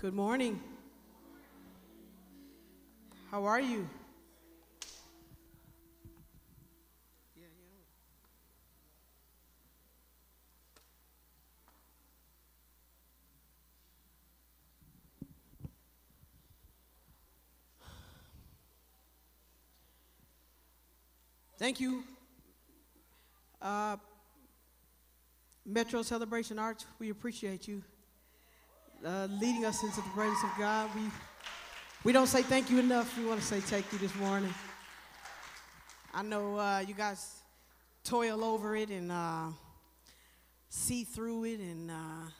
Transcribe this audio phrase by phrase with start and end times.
[0.00, 0.60] Good morning.
[3.32, 3.88] How are you?
[21.58, 22.04] Thank you,
[23.60, 23.96] uh,
[25.66, 26.86] Metro Celebration Arts.
[27.00, 27.82] We appreciate you
[29.04, 30.90] uh, leading us into the presence of God.
[30.94, 31.02] We,
[32.04, 33.16] we don't say thank you enough.
[33.16, 34.52] We want to say thank you this morning.
[36.12, 37.42] I know uh, you guys
[38.02, 39.48] toil over it and uh,
[40.68, 42.30] see through it and uh,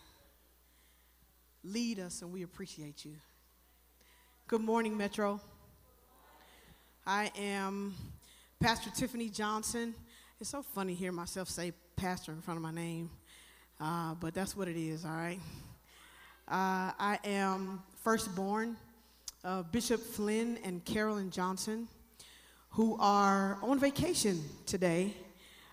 [1.63, 3.15] lead us, and we appreciate you.
[4.47, 5.41] Good morning, Metro.
[7.07, 7.95] I am
[8.61, 9.95] Pastor Tifiny Johnson.
[10.41, 13.11] It's so funny hearing myself say pastor in front of my name,
[13.81, 15.41] uh, but that's what it is, all right?
[16.51, 18.79] Uh, I am firstborn
[19.45, 21.89] of Bishop Flynn and Carolyn Johnson,
[22.71, 25.13] who are on vacation today.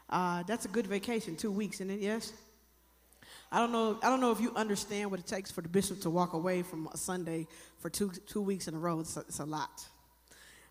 [0.10, 2.02] Uh, that's a good vacation, two weeks, isn't it?
[2.02, 2.34] Yes?
[3.54, 3.98] I don't know.
[4.04, 6.62] I don't know if you understand what it takes for the bishop to walk away
[6.62, 7.48] from a Sunday
[7.80, 9.00] for two two weeks in a row.
[9.00, 9.88] It's a, it's a lot.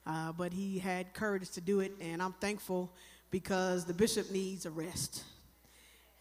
[0.06, 2.92] Uh, but he had courage to do it, and I'm thankful
[3.30, 5.24] because the bishop needs a rest.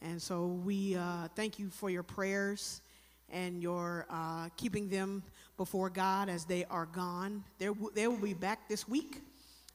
[0.02, 2.80] And so we uh, thank you for your prayers
[3.34, 5.24] and your uh, keeping them
[5.58, 7.44] before God as they are gone.
[7.58, 9.22] They're, they will be back this week,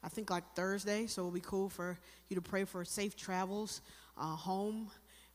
[0.03, 1.99] I think like Thursday, so it'll be cool for
[2.29, 3.83] you to pray for safe travels
[4.17, 4.91] uh, home.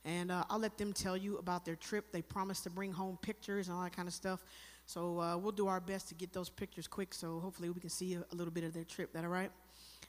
[0.06, 2.12] And uh, I'll let them tell you about their trip.
[2.12, 4.44] They promised to bring home pictures and all that kind of stuff.
[4.86, 7.88] So uh, we'll do our best to get those pictures quick so hopefully we can
[7.88, 9.12] see a, a little bit of their trip.
[9.12, 9.50] That all right?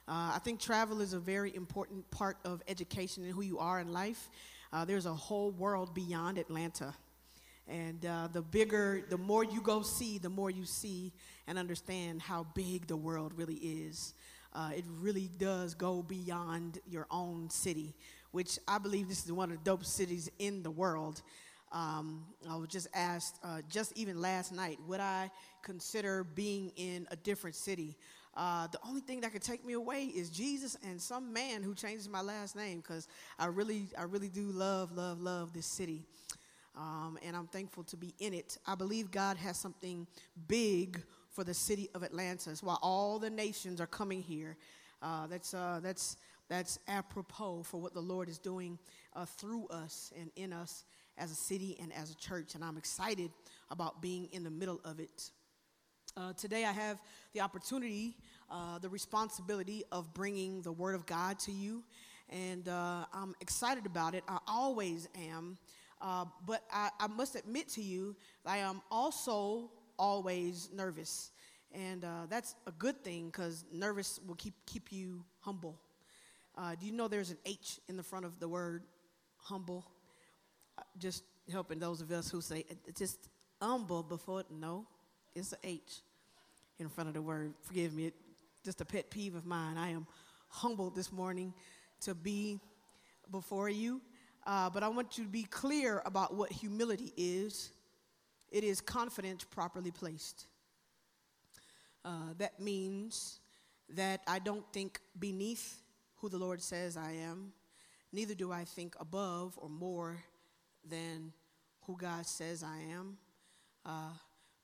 [0.08, 3.80] Uh, I think travel is a very important part of education and who you are
[3.80, 4.28] in life.
[4.72, 6.94] Uh, there's a whole world beyond Atlanta.
[7.68, 11.12] And uh, the bigger, the more you go see, the more you see
[11.46, 14.14] and understand how big the world really is.
[14.52, 17.94] Uh, it really does go beyond your own city,
[18.30, 21.22] which I believe this is one of the dope cities in the world.
[21.72, 25.30] Um, I was just asked, uh, just even last night, would I
[25.62, 27.96] consider being in a different city?
[28.34, 31.74] Uh, the only thing that could take me away is Jesus and some man who
[31.74, 36.04] changes my last name, because I really, I really do love, love, love this city,
[36.76, 38.58] um, and I'm thankful to be in it.
[38.66, 40.06] I believe God has something
[40.48, 42.50] big for the city of Atlanta.
[42.50, 44.56] It's why all the nations are coming here.
[45.02, 46.16] Uh, that's uh, that's
[46.48, 48.78] that's apropos for what the Lord is doing
[49.14, 50.84] uh, through us and in us
[51.18, 53.30] as a city and as a church, and I'm excited
[53.70, 55.30] about being in the middle of it.
[56.16, 57.00] Uh, today, I have
[57.32, 58.16] the opportunity,
[58.50, 61.82] uh, the responsibility of bringing the Word of God to you,
[62.30, 64.24] and uh, I'm excited about it.
[64.28, 65.58] I always am,
[66.00, 71.30] uh, but I, I, must admit to you, I am also always nervous,
[71.72, 75.80] and uh, that's a good thing because nervous will keep keep you humble.
[76.56, 78.82] Uh, do you know there's an H in the front of the word
[79.38, 79.84] humble?
[80.98, 82.64] just helping those of us who say
[82.96, 83.28] just
[83.60, 84.86] humble before no,
[85.34, 86.02] it's a H
[86.78, 87.54] in front of the word.
[87.62, 88.12] Forgive me,
[88.64, 89.76] just a pet peeve of mine.
[89.78, 90.06] I am
[90.48, 91.54] humbled this morning
[92.00, 92.60] to be
[93.30, 94.00] before you,
[94.46, 97.70] uh, but I want you to be clear about what humility is.
[98.50, 100.46] It is confidence properly placed.
[102.04, 103.40] Uh, that means
[103.90, 105.82] that I don't think beneath
[106.16, 107.52] who the Lord says I am,
[108.12, 110.18] neither do I think above or more
[110.88, 111.32] than
[111.82, 113.18] who God says I am.
[113.84, 114.12] Uh,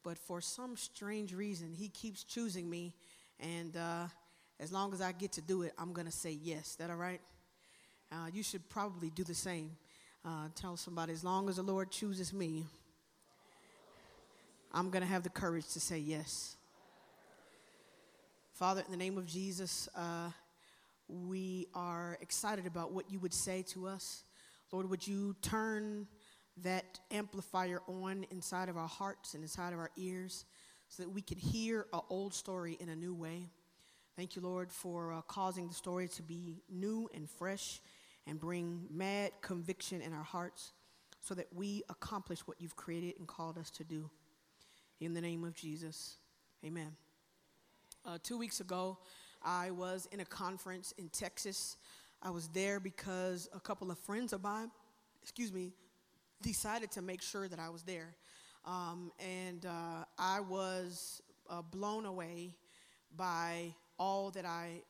[0.04, 2.94] but for some strange reason, He keeps choosing me.
[3.40, 4.06] And uh,
[4.60, 6.76] as long as I get to do it, I'm going to say yes.
[6.76, 7.20] That all right?
[8.12, 9.70] Uh, you should probably do the same.
[10.22, 12.66] Uh, tell somebody, as long as the Lord chooses me,
[14.70, 16.56] I'm going to have the courage to say yes.
[18.52, 20.28] Father, in the name of Jesus, uh,
[21.08, 24.24] we are excited about what you would say to us.
[24.72, 26.06] Lord, would you turn
[26.58, 30.44] that amplifier on inside of our hearts and inside of our ears
[30.88, 33.48] so that we can hear an old story in a new way?
[34.16, 37.80] Thank you, Lord, for uh, causing the story to be new and fresh
[38.26, 40.72] and bring mad conviction in our hearts
[41.20, 44.10] so that we accomplish what you've created and called us to do.
[45.00, 46.16] In the name of Jesus,
[46.64, 46.96] amen.
[48.04, 48.98] Uh, two weeks ago,
[49.44, 51.76] I was in a conference in Texas
[52.24, 54.70] I was there because a couple of friends of mine,
[55.22, 55.72] excuse me,
[56.40, 58.14] decided to make sure that I was there.
[58.64, 61.20] Um, and uh, I was
[61.50, 62.54] uh, blown away
[63.16, 64.82] by all that I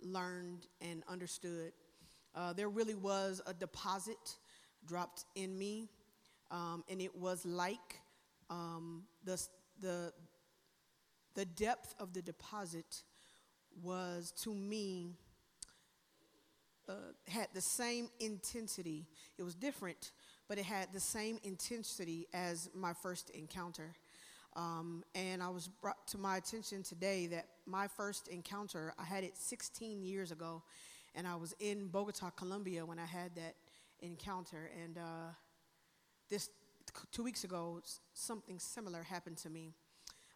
[0.00, 1.72] learned and understood.
[2.38, 4.36] Uh, there really was a deposit
[4.86, 5.88] dropped in me,
[6.52, 8.00] um, and it was like
[8.48, 9.42] um, the,
[9.80, 10.12] the,
[11.34, 13.02] the depth of the deposit
[13.82, 15.16] was to me
[16.88, 16.92] uh,
[17.26, 19.08] had the same intensity.
[19.36, 20.12] It was different,
[20.46, 23.96] but it had the same intensity as my first encounter.
[24.54, 29.24] Um, and I was brought to my attention today that my first encounter, I had
[29.24, 30.62] it 16 years ago,
[31.18, 33.56] and I was in Bogota, Colombia when I had that
[33.98, 34.70] encounter.
[34.84, 35.32] And uh,
[36.30, 36.48] this
[37.10, 37.82] two weeks ago,
[38.14, 39.74] something similar happened to me.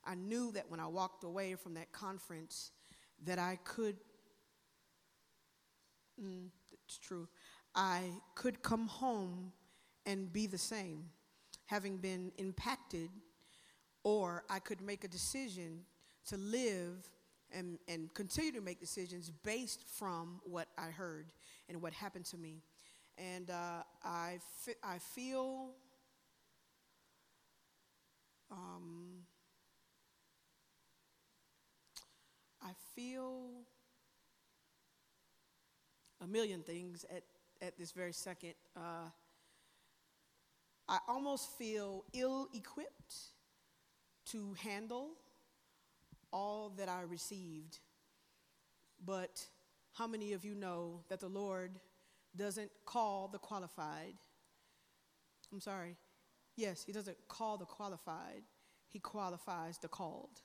[0.05, 2.73] I knew that when I walked away from that conference,
[3.25, 3.95] that I could
[6.21, 6.49] mm,
[6.85, 7.29] it's true,
[7.77, 8.01] I
[8.35, 9.53] could come home
[10.05, 11.05] and be the same,
[11.67, 13.09] having been impacted,
[14.03, 15.83] or I could make a decision
[16.27, 17.09] to live
[17.55, 21.27] and, and continue to make decisions based from what I heard
[21.69, 22.63] and what happened to me.
[23.19, 24.39] And uh, I,
[24.83, 25.71] I feel
[28.51, 29.23] um,
[32.63, 33.65] I feel
[36.21, 37.23] a million things at,
[37.61, 38.55] at this very second.
[38.77, 39.09] Uh,
[40.89, 43.15] I almost feel ill equipped
[44.27, 45.11] to handle
[46.33, 47.79] all that I received.
[49.05, 49.45] But
[49.93, 51.79] how many of you know that the Lord
[52.37, 54.15] doesn't call the qualified?
[55.53, 55.97] I'm sorry.
[56.57, 58.43] Yes, He doesn't call the qualified,
[58.89, 60.41] He qualifies the called.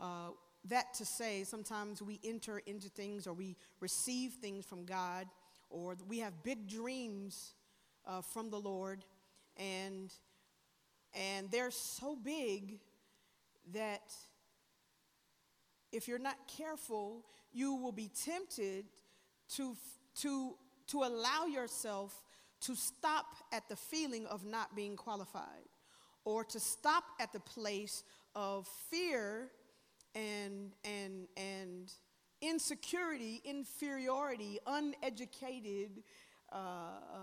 [0.00, 0.30] Uh,
[0.68, 5.26] that to say, sometimes we enter into things or we receive things from God,
[5.70, 7.54] or we have big dreams
[8.06, 9.04] uh, from the Lord,
[9.56, 10.12] and
[11.14, 12.78] and they're so big
[13.72, 14.12] that
[15.92, 18.84] if you're not careful, you will be tempted
[19.56, 19.76] to
[20.22, 20.54] to
[20.88, 22.22] to allow yourself
[22.60, 25.68] to stop at the feeling of not being qualified,
[26.24, 28.02] or to stop at the place
[28.34, 29.50] of fear
[30.14, 31.92] and, and, and
[32.42, 36.02] insecurity, inferiority, uneducated,
[36.52, 37.20] uh, uh,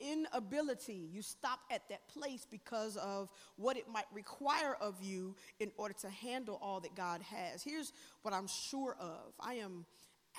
[0.00, 1.08] inability.
[1.12, 5.94] You stop at that place because of what it might require of you in order
[6.00, 7.62] to handle all that God has.
[7.62, 7.92] Here's
[8.22, 9.86] what I'm sure of I am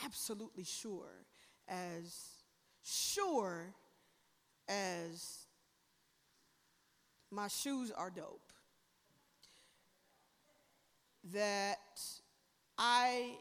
[0.03, 1.25] absolutely sure,
[1.67, 2.17] as
[2.83, 3.73] sure
[4.67, 5.45] as
[7.31, 8.53] my shoes are dope
[11.33, 11.77] that
[12.77, 13.35] I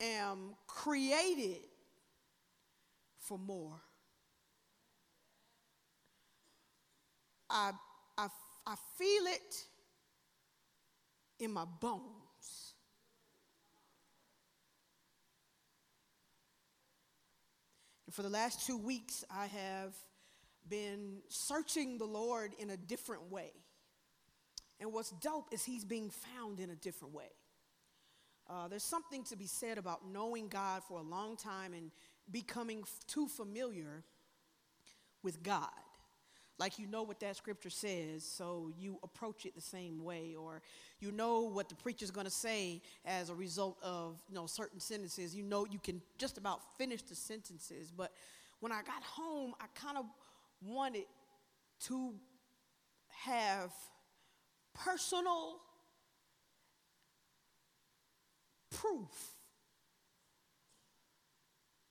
[0.00, 1.71] am created
[3.32, 3.80] for more.
[7.48, 7.72] I,
[8.18, 8.28] I,
[8.66, 9.64] I feel it
[11.40, 12.74] in my bones.
[18.04, 19.94] And for the last two weeks, I have
[20.68, 23.52] been searching the Lord in a different way.
[24.78, 27.30] And what's dope is he's being found in a different way.
[28.50, 31.90] Uh, there's something to be said about knowing God for a long time and
[32.30, 34.04] becoming too familiar
[35.22, 35.70] with God.
[36.58, 40.62] Like you know what that scripture says, so you approach it the same way, or
[41.00, 44.78] you know what the preacher's going to say as a result of you know certain
[44.78, 45.34] sentences.
[45.34, 47.90] You know you can just about finish the sentences.
[47.90, 48.12] But
[48.60, 50.04] when I got home, I kind of
[50.62, 51.06] wanted
[51.86, 52.14] to
[53.24, 53.72] have
[54.74, 55.56] personal
[58.70, 59.08] proof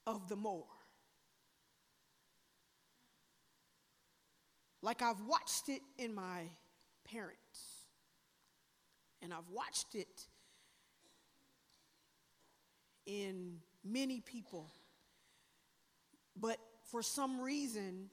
[0.08, 0.66] of the more.
[4.82, 6.44] Like I've watched it in my
[7.06, 7.86] parents,
[9.22, 10.28] and I've watched it
[13.06, 14.72] in many people.
[16.36, 16.58] But
[16.90, 18.10] for some reason,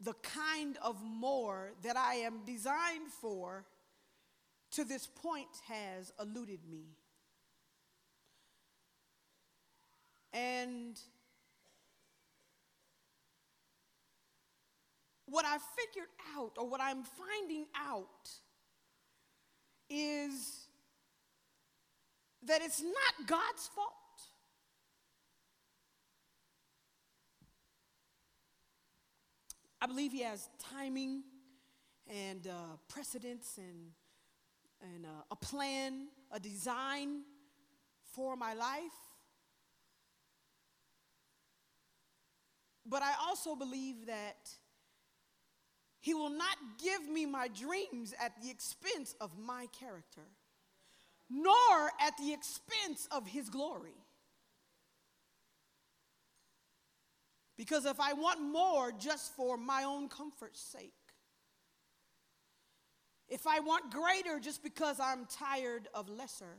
[0.00, 3.64] the kind of more that I am designed for
[4.72, 6.97] to this point has eluded me.
[10.32, 10.98] And
[15.26, 18.30] what I figured out, or what I'm finding out,
[19.90, 20.66] is
[22.42, 23.92] that it's not God's fault.
[29.80, 31.22] I believe he has timing
[32.08, 33.92] and uh, precedence and,
[34.94, 37.22] and uh, a plan, a design
[38.12, 39.07] for my life.
[42.88, 44.48] But I also believe that
[46.00, 50.26] he will not give me my dreams at the expense of my character,
[51.28, 53.96] nor at the expense of his glory.
[57.56, 60.92] Because if I want more just for my own comfort's sake,
[63.28, 66.56] if I want greater just because I'm tired of lesser,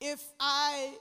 [0.00, 0.94] if I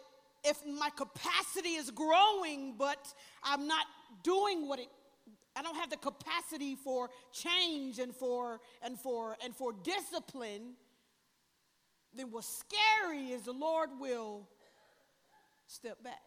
[0.43, 3.85] if my capacity is growing but I'm not
[4.23, 4.87] doing what it
[5.55, 10.73] I don't have the capacity for change and for and for and for discipline,
[12.15, 14.47] then what's scary is the Lord will
[15.67, 16.21] step back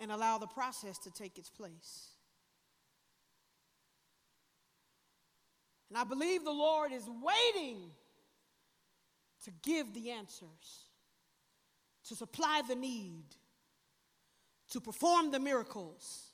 [0.00, 2.08] and allow the process to take its place.
[5.90, 7.90] And I believe the Lord is waiting
[9.44, 10.88] to give the answers,
[12.08, 13.24] to supply the need,
[14.70, 16.30] to perform the miracles,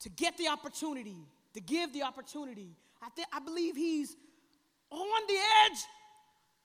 [0.00, 1.16] to get the opportunity,
[1.54, 2.76] to give the opportunity.
[3.02, 4.16] I, th- I believe He's
[4.90, 5.78] on the edge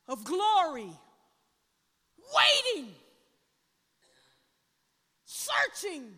[0.07, 0.89] of glory,
[2.35, 2.89] waiting,
[5.25, 6.11] searching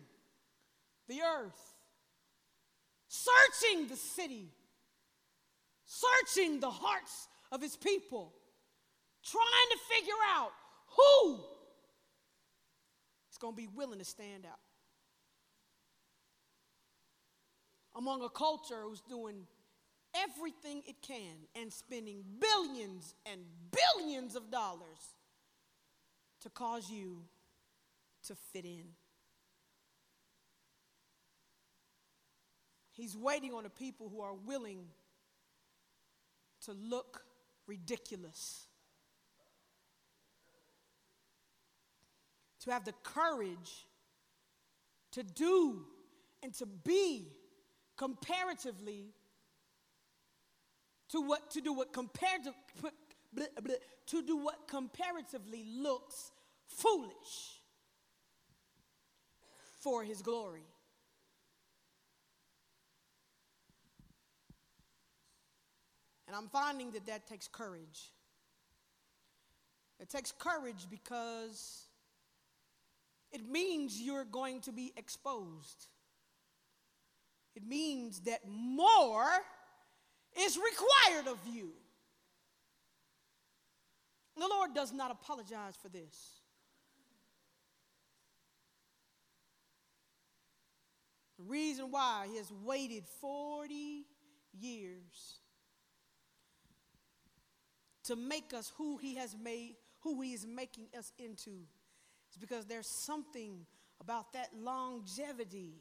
[1.08, 1.74] the earth,
[3.08, 4.48] searching the city,
[5.86, 8.32] searching the hearts of his people,
[9.30, 10.52] trying to figure out
[10.96, 11.40] who
[13.30, 14.58] is going to be willing to stand out.
[17.96, 19.46] Among a culture who's doing
[20.14, 23.40] everything it can and spending billions and
[23.70, 25.14] billions of dollars
[26.42, 27.22] to cause you
[28.26, 28.84] to fit in.
[32.92, 34.86] He's waiting on the people who are willing
[36.64, 37.22] to look
[37.66, 38.66] ridiculous,
[42.64, 43.86] to have the courage
[45.12, 45.82] to do
[46.42, 47.28] and to be
[47.96, 49.12] comparatively
[51.10, 52.54] to what to do what comparative
[54.06, 56.32] to do what comparatively looks
[56.66, 57.60] foolish
[59.80, 60.64] for his glory.
[66.26, 68.10] And I'm finding that that takes courage.
[70.00, 71.84] It takes courage because
[73.34, 75.88] it means you're going to be exposed.
[77.56, 79.26] It means that more
[80.40, 81.70] is required of you.
[84.36, 86.40] The Lord does not apologize for this.
[91.38, 94.04] The reason why He has waited 40
[94.60, 95.40] years
[98.04, 101.66] to make us who He has made, who He is making us into,
[102.34, 103.66] is because there's something
[104.00, 105.74] about that longevity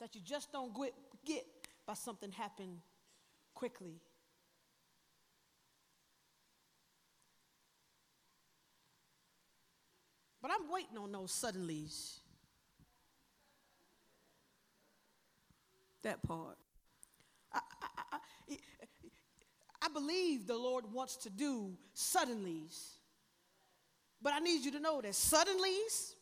[0.00, 0.72] that you just don't
[1.26, 1.44] get
[1.86, 2.78] by something happening
[3.54, 4.00] quickly.
[10.40, 12.18] But I'm waiting on those suddenlies.
[16.02, 16.56] That part.
[17.52, 18.16] I, I,
[18.50, 18.56] I,
[19.82, 22.99] I believe the Lord wants to do suddenlies.
[24.22, 26.14] But I need you to know that suddenlies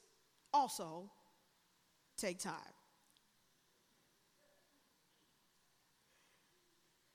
[0.52, 1.11] also
[2.17, 2.55] take time.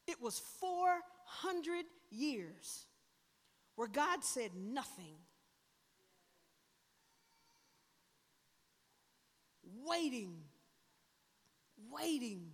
[0.08, 2.86] It was 400 years
[3.75, 5.16] where God said nothing,
[9.86, 10.36] waiting,
[11.90, 12.52] waiting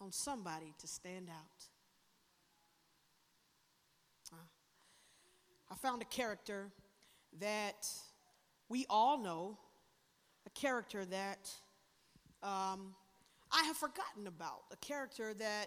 [0.00, 1.75] on somebody to stand out.
[5.70, 6.70] I found a character
[7.40, 7.88] that
[8.68, 9.58] we all know,
[10.46, 11.50] a character that
[12.42, 12.94] um,
[13.50, 15.66] I have forgotten about, a character that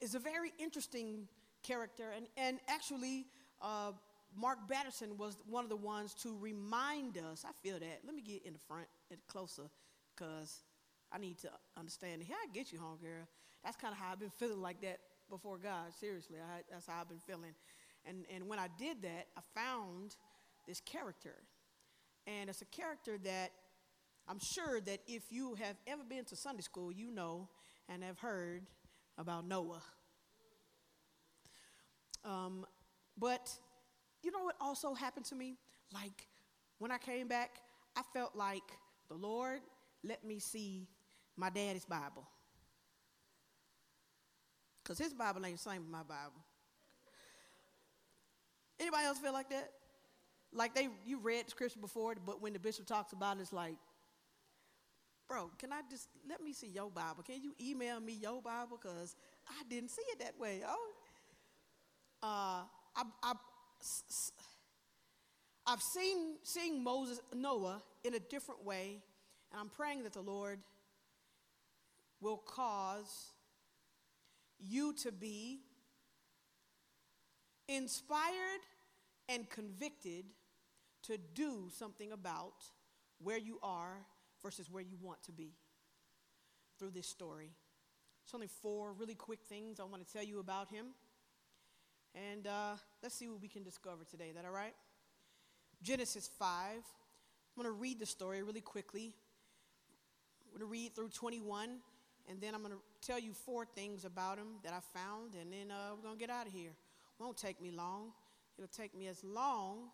[0.00, 1.28] is a very interesting
[1.62, 2.12] character.
[2.14, 3.26] And, and actually,
[3.62, 3.92] uh,
[4.36, 7.44] Mark Batterson was one of the ones to remind us.
[7.46, 8.00] I feel that.
[8.04, 9.70] Let me get in the front and closer
[10.14, 10.62] because
[11.12, 12.22] I need to understand.
[12.22, 13.26] Here I get you, home girl.
[13.64, 14.98] That's kind of how I've been feeling like that
[15.30, 15.94] before God.
[15.98, 17.54] Seriously, I, that's how I've been feeling.
[18.06, 20.16] And, and when I did that, I found
[20.66, 21.34] this character.
[22.26, 23.50] And it's a character that
[24.28, 27.48] I'm sure that if you have ever been to Sunday school, you know
[27.88, 28.62] and have heard
[29.18, 29.82] about Noah.
[32.24, 32.66] Um,
[33.16, 33.50] but
[34.22, 35.56] you know what also happened to me?
[35.92, 36.26] Like
[36.78, 37.60] when I came back,
[37.96, 38.64] I felt like
[39.08, 39.60] the Lord
[40.02, 40.88] let me see
[41.36, 42.26] my daddy's Bible.
[44.82, 46.45] Because his Bible ain't the same as my Bible.
[48.78, 49.70] Anybody else feel like that?
[50.52, 53.76] Like they you read scripture before, but when the bishop talks about it, it's like,
[55.28, 57.22] bro, can I just let me see your Bible?
[57.22, 58.78] Can you email me your Bible?
[58.80, 59.16] Because
[59.48, 60.62] I didn't see it that way.
[60.66, 60.92] Oh.
[62.22, 62.62] Uh,
[62.96, 63.32] I, I,
[65.66, 69.02] I've seen seeing Moses, Noah in a different way,
[69.52, 70.60] and I'm praying that the Lord
[72.20, 73.32] will cause
[74.58, 75.60] you to be
[77.68, 78.62] inspired
[79.28, 80.24] and convicted
[81.04, 82.64] to do something about
[83.22, 83.98] where you are
[84.42, 85.52] versus where you want to be
[86.78, 87.50] through this story.
[88.24, 90.86] It's only four really quick things I want to tell you about him.
[92.14, 94.28] And uh, let's see what we can discover today.
[94.28, 94.74] Is that all right?
[95.82, 96.48] Genesis 5.
[96.48, 99.14] I'm going to read the story really quickly.
[100.44, 101.78] I'm going to read through 21,
[102.28, 105.52] and then I'm going to tell you four things about him that I found, and
[105.52, 106.72] then uh, we're going to get out of here.
[107.18, 108.12] Won't take me long.
[108.58, 109.90] It'll take me as long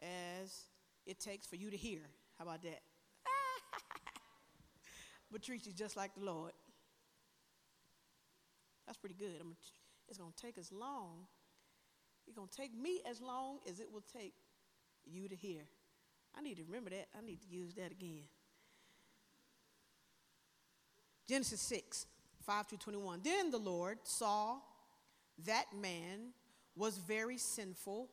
[0.00, 0.66] as
[1.06, 2.00] it takes for you to hear.
[2.38, 2.80] How about that?
[5.32, 6.52] but treat you just like the Lord.
[8.86, 9.40] That's pretty good.
[9.40, 9.56] I'm,
[10.08, 11.26] it's going to take as long.
[12.26, 14.34] It's going to take me as long as it will take
[15.04, 15.62] you to hear.
[16.36, 17.08] I need to remember that.
[17.16, 18.24] I need to use that again.
[21.28, 22.06] Genesis 6,
[22.46, 23.20] 5 through 21.
[23.22, 24.56] Then the Lord saw
[25.44, 26.32] that man
[26.78, 28.08] was very sinful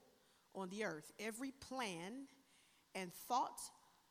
[0.54, 1.12] on the earth.
[1.20, 2.28] Every plan
[2.96, 3.62] and thought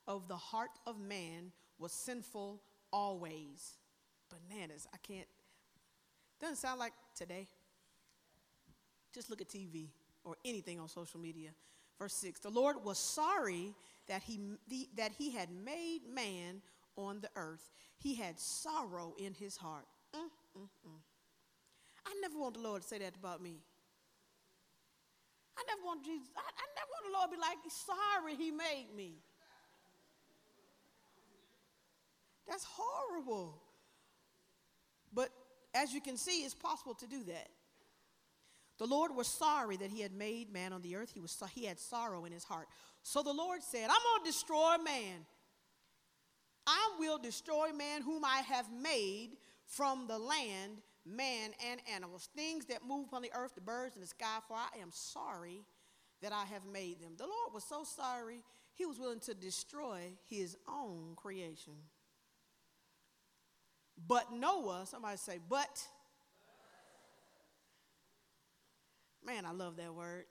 [0.07, 3.79] of the heart of man was sinful always.
[4.31, 4.87] Bananas.
[4.93, 5.27] I can't.
[6.41, 7.47] Doesn't sound like today.
[9.13, 9.89] Just look at TV
[10.25, 11.51] or anything on social media.
[11.99, 13.75] Verse 6 The Lord was sorry
[14.09, 16.63] that he, the, that he had made man
[16.97, 17.71] on the earth.
[17.97, 19.87] He had sorrow in his heart.
[20.15, 20.99] Mm, mm, mm.
[22.07, 23.61] I never want the Lord to say that about me.
[25.57, 28.51] I never want Jesus, I, I never want the Lord to be like, sorry he
[28.51, 29.15] made me.
[32.49, 33.63] That's horrible.
[35.13, 35.31] But
[35.75, 37.49] as you can see, it's possible to do that.
[38.79, 41.13] The Lord was sorry that he had made man on the earth.
[41.15, 42.67] He, was, he had sorrow in his heart.
[43.03, 45.27] So the Lord said, I'm going to destroy man.
[46.67, 49.37] I will destroy man whom I have made
[49.67, 54.01] from the land man and animals, things that move upon the earth, the birds in
[54.01, 55.63] the sky, for I am sorry
[56.23, 57.13] that I have made them.
[57.17, 58.43] The Lord was so sorry,
[58.75, 61.75] he was willing to destroy his own creation.
[64.09, 65.83] But Noah, somebody say, but.
[69.25, 70.25] Man, I love that word.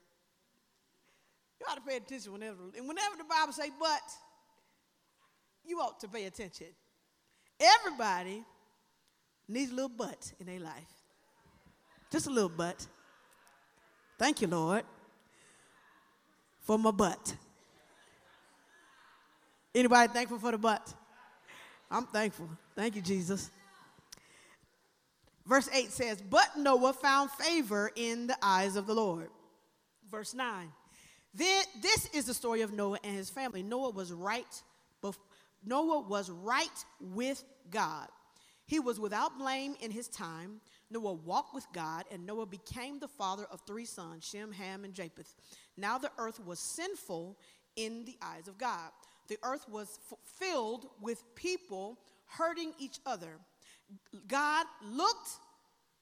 [1.60, 4.02] You ought to pay attention whenever, and whenever the Bible say but,
[5.64, 6.66] you ought to pay attention.
[7.58, 8.44] Everybody
[9.48, 10.72] needs a little butt in their life.
[12.10, 12.86] Just a little butt.
[14.18, 14.84] Thank you, Lord,
[16.62, 17.34] for my butt.
[19.74, 20.94] Anybody thankful for the butt?
[21.90, 22.48] I'm thankful.
[22.76, 23.50] Thank you, Jesus.
[25.46, 29.28] Verse 8 says, But Noah found favor in the eyes of the Lord.
[30.10, 30.68] Verse 9.
[31.34, 33.62] Then, this is the story of Noah and his family.
[33.62, 34.62] Noah was right,
[35.66, 38.08] Noah was right with God.
[38.66, 40.60] He was without blame in his time.
[40.90, 44.94] Noah walked with God, and Noah became the father of three sons Shem, Ham, and
[44.94, 45.34] Japheth.
[45.76, 47.38] Now the earth was sinful
[47.76, 48.90] in the eyes of God.
[49.28, 53.38] The earth was f- filled with people hurting each other.
[54.28, 55.30] God looked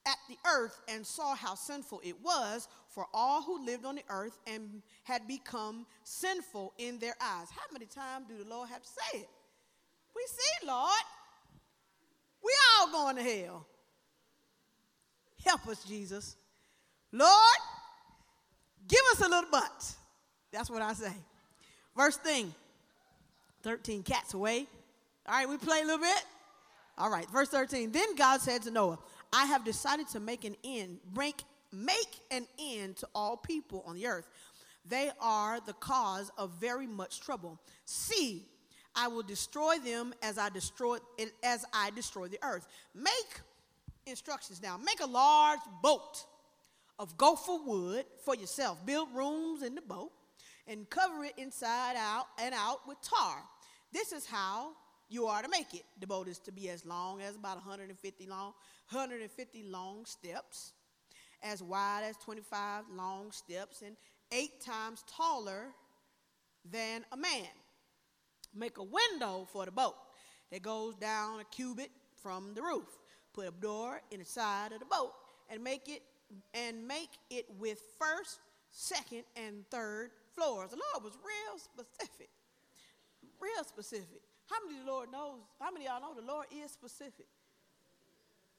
[0.06, 4.04] at the earth and saw how sinful it was for all who lived on the
[4.08, 7.48] earth and had become sinful in their eyes.
[7.50, 9.28] How many times do the Lord have to say it?
[10.14, 10.90] We see, Lord.
[12.44, 13.66] We all going to hell.
[15.44, 16.36] Help us, Jesus.
[17.10, 17.58] Lord,
[18.88, 19.94] give us a little butt.
[20.52, 21.12] That's what I say.
[21.96, 22.54] First thing
[23.62, 24.66] 13, cats away.
[25.26, 26.24] All right, we play a little bit.
[26.98, 27.92] All right, verse 13.
[27.92, 28.98] Then God said to Noah,
[29.32, 33.96] I have decided to make an end, make, make an end to all people on
[33.96, 34.26] the earth.
[34.88, 37.60] They are the cause of very much trouble.
[37.84, 38.44] See,
[38.94, 40.98] I will destroy them as I destroy
[41.42, 42.66] as I destroy the earth.
[42.94, 43.40] Make
[44.06, 44.76] instructions now.
[44.76, 46.24] Make a large boat
[46.98, 48.84] of gopher wood for yourself.
[48.84, 50.12] Build rooms in the boat
[50.66, 53.42] and cover it inside out and out with tar.
[53.92, 54.72] This is how
[55.08, 55.84] you are to make it.
[56.00, 58.52] The boat is to be as long as about 150 long,
[58.90, 60.72] 150 long steps,
[61.42, 63.96] as wide as 25 long steps, and
[64.30, 65.66] eight times taller
[66.70, 67.48] than a man
[68.54, 69.94] make a window for the boat
[70.50, 71.90] that goes down a cubit
[72.22, 72.86] from the roof.
[73.32, 75.12] Put a door in the side of the boat
[75.50, 76.02] and make it
[76.54, 78.38] and make it with first,
[78.70, 80.70] second, and third floors.
[80.70, 82.30] The Lord was real specific.
[83.40, 84.22] Real specific.
[84.48, 85.40] How many of the Lord knows?
[85.60, 87.26] How many y'all know the Lord is specific?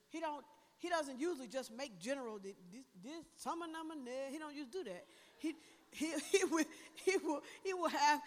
[0.09, 0.43] He don't
[0.83, 2.55] he doesn't usually just make general this,
[3.01, 4.29] this some of them and there.
[4.29, 5.05] He don't just do that.
[5.37, 5.55] He,
[5.91, 6.65] he, he, will,
[7.05, 8.19] he, will, he will have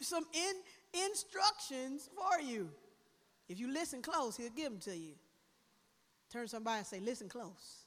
[0.00, 0.52] some in,
[0.92, 2.70] instructions for you.
[3.48, 5.14] If you listen close, he'll give them to you.
[6.30, 7.84] Turn to somebody and say, listen close.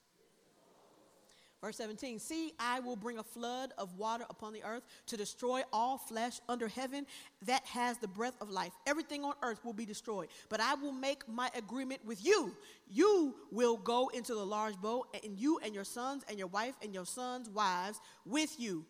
[1.61, 5.61] Verse 17, see, I will bring a flood of water upon the earth to destroy
[5.71, 7.05] all flesh under heaven
[7.45, 8.71] that has the breath of life.
[8.87, 10.29] Everything on earth will be destroyed.
[10.49, 12.55] But I will make my agreement with you.
[12.87, 16.73] You will go into the large boat, and you and your sons and your wife
[16.81, 18.83] and your sons' wives with you.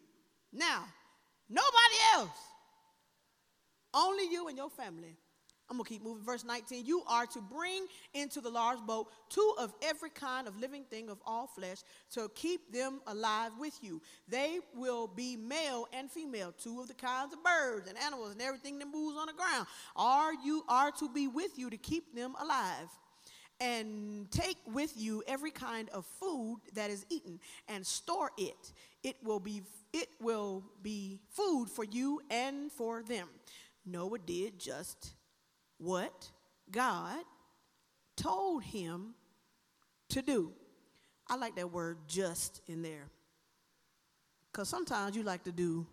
[0.53, 0.85] Now,
[1.49, 2.29] nobody else,
[3.93, 5.17] only you and your family
[5.71, 6.21] I'm going to keep moving.
[6.25, 10.59] Verse 19 You are to bring into the large boat two of every kind of
[10.59, 11.77] living thing of all flesh
[12.11, 14.01] to keep them alive with you.
[14.27, 18.41] They will be male and female, two of the kinds of birds and animals and
[18.41, 19.65] everything that moves on the ground.
[19.95, 22.89] Are you are to be with you to keep them alive
[23.61, 28.73] and take with you every kind of food that is eaten and store it
[29.03, 29.61] it will be
[29.93, 33.27] it will be food for you and for them
[33.85, 35.13] noah did just
[35.77, 36.29] what
[36.69, 37.17] God
[38.15, 39.15] told him
[40.09, 40.51] to do.
[41.27, 43.09] I like that word just in there.
[44.51, 45.87] Because sometimes you like to do,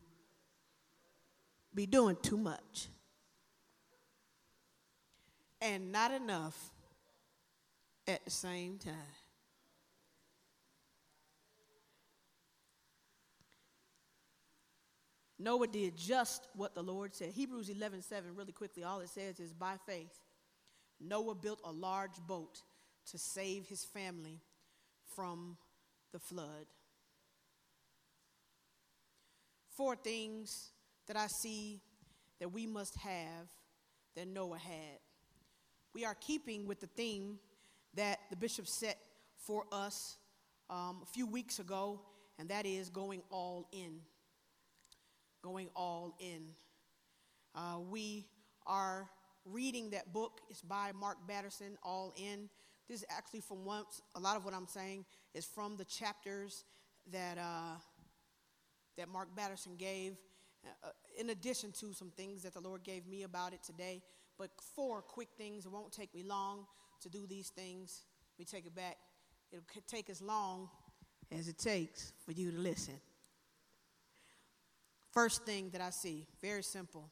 [1.75, 2.89] be doing too much.
[5.61, 6.57] And not enough
[8.07, 8.95] at the same time.
[15.39, 17.31] Noah did just what the Lord said.
[17.31, 20.21] Hebrews 11 7, really quickly, all it says is by faith,
[21.01, 22.63] Noah built a large boat
[23.11, 24.41] to save his family
[25.15, 25.57] from
[26.13, 26.67] the flood.
[29.77, 30.73] Four things
[31.07, 31.81] that I see
[32.41, 33.49] that we must have
[34.17, 34.99] that Noah had.
[35.95, 37.39] We are keeping with the theme
[37.95, 38.99] that the bishop set
[39.47, 40.19] for us
[40.69, 42.01] um, a few weeks ago,
[42.39, 44.01] and that is going all in
[45.49, 46.43] going all in.
[47.55, 48.27] Uh, we
[48.67, 49.09] are
[49.47, 50.41] reading that book.
[50.51, 52.51] It's by Mark Batterson, All In.
[52.87, 56.65] This is actually from once, a lot of what I'm saying is from the chapters
[57.13, 57.79] that, uh,
[58.99, 60.17] that Mark Batterson gave,
[60.85, 64.03] uh, in addition to some things that the Lord gave me about it today.
[64.39, 65.65] But four quick things.
[65.65, 66.67] It won't take me long
[67.01, 68.03] to do these things.
[68.39, 68.99] We take it back.
[69.51, 70.69] It'll take as long
[71.33, 73.01] as it takes for you to listen.
[75.19, 77.11] First thing that I see, very simple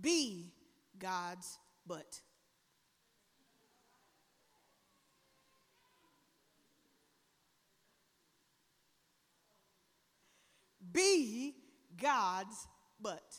[0.00, 0.54] be
[0.98, 2.22] God's but.
[10.90, 11.54] Be
[12.00, 12.66] God's
[12.98, 13.36] but.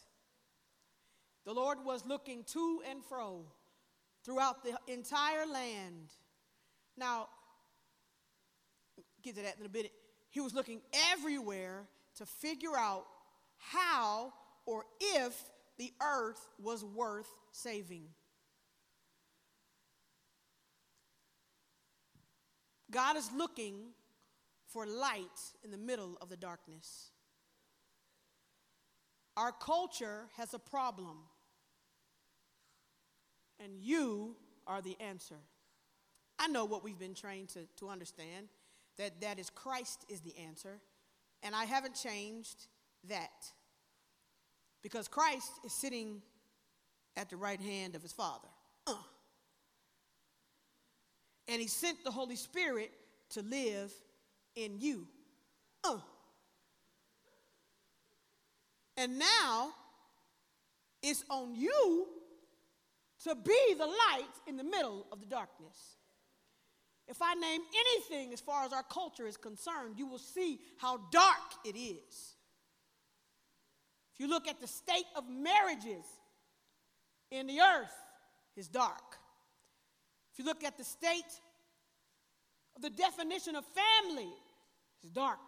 [1.45, 3.43] The Lord was looking to and fro
[4.23, 6.11] throughout the entire land.
[6.95, 7.27] Now,
[9.23, 9.91] get to that in a bit.
[10.29, 11.87] He was looking everywhere
[12.21, 13.07] to figure out
[13.57, 14.31] how
[14.67, 15.35] or if
[15.79, 18.03] the earth was worth saving.
[22.91, 23.93] God is looking
[24.67, 25.25] for light
[25.63, 27.09] in the middle of the darkness.
[29.35, 31.17] Our culture has a problem,
[33.59, 34.35] and you
[34.67, 35.39] are the answer.
[36.37, 38.49] I know what we've been trained to, to understand
[38.99, 40.81] that that is Christ is the answer.
[41.43, 42.67] And I haven't changed
[43.09, 43.29] that
[44.81, 46.21] because Christ is sitting
[47.17, 48.47] at the right hand of his Father.
[48.87, 48.95] Uh.
[51.47, 52.91] And he sent the Holy Spirit
[53.31, 53.91] to live
[54.55, 55.07] in you.
[55.83, 55.97] Uh.
[58.97, 59.71] And now
[61.01, 62.07] it's on you
[63.23, 65.97] to be the light in the middle of the darkness.
[67.11, 70.97] If I name anything as far as our culture is concerned, you will see how
[71.11, 72.35] dark it is.
[74.13, 76.05] If you look at the state of marriages
[77.29, 77.93] in the earth,
[78.55, 79.17] it's dark.
[80.31, 81.33] If you look at the state
[82.77, 84.31] of the definition of family,
[85.03, 85.39] it's dark.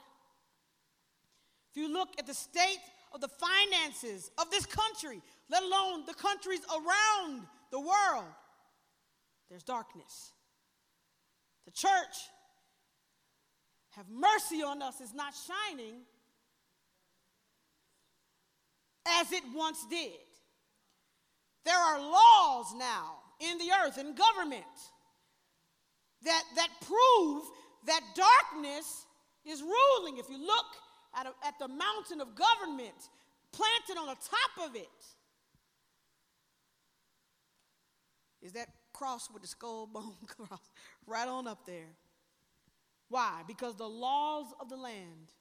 [1.71, 2.81] If you look at the state
[3.13, 8.25] of the finances of this country, let alone the countries around the world,
[9.49, 10.33] there's darkness.
[11.65, 12.15] The church,
[13.91, 16.01] have mercy on us, is not shining
[19.19, 20.11] as it once did.
[21.65, 24.63] There are laws now in the earth and government
[26.23, 27.43] that, that prove
[27.85, 29.05] that darkness
[29.45, 30.17] is ruling.
[30.17, 30.65] If you look
[31.17, 33.09] at, a, at the mountain of government
[33.51, 34.87] planted on the top of it,
[38.41, 40.71] is that cross with the skull bone cross
[41.07, 41.95] right on up there.
[43.09, 43.41] Why?
[43.47, 45.31] Because the laws of the land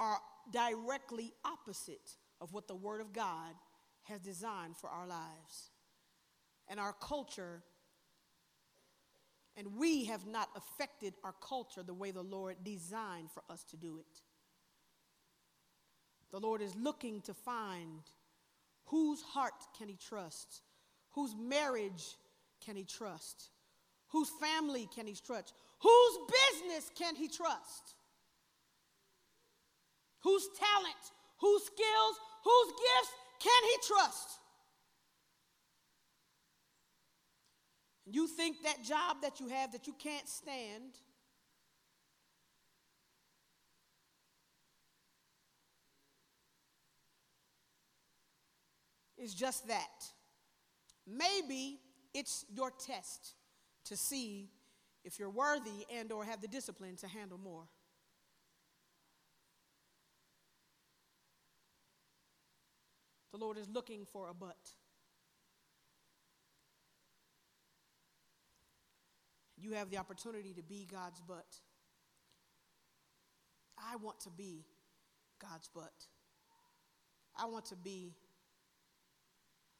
[0.00, 0.18] are
[0.52, 3.54] directly opposite of what the Word of God
[4.04, 5.70] has designed for our lives.
[6.68, 7.62] And our culture,
[9.56, 13.76] and we have not affected our culture the way the Lord designed for us to
[13.76, 14.22] do it.
[16.30, 18.02] The Lord is looking to find
[18.84, 20.62] whose heart can he trust,
[21.12, 22.16] whose marriage
[22.64, 23.50] can he trust,
[24.08, 27.94] whose family can he trust, whose business can he trust,
[30.22, 31.04] whose talent,
[31.38, 34.28] whose skills, whose gifts can he trust?
[38.10, 40.94] You think that job that you have that you can't stand
[49.18, 50.06] is just that.
[51.06, 51.80] Maybe
[52.14, 53.34] it's your test
[53.88, 54.50] to see
[55.04, 57.64] if you're worthy and or have the discipline to handle more.
[63.32, 64.56] The Lord is looking for a but.
[69.56, 71.46] You have the opportunity to be God's but.
[73.78, 74.64] I want to be
[75.40, 75.92] God's but.
[77.36, 78.14] I want to be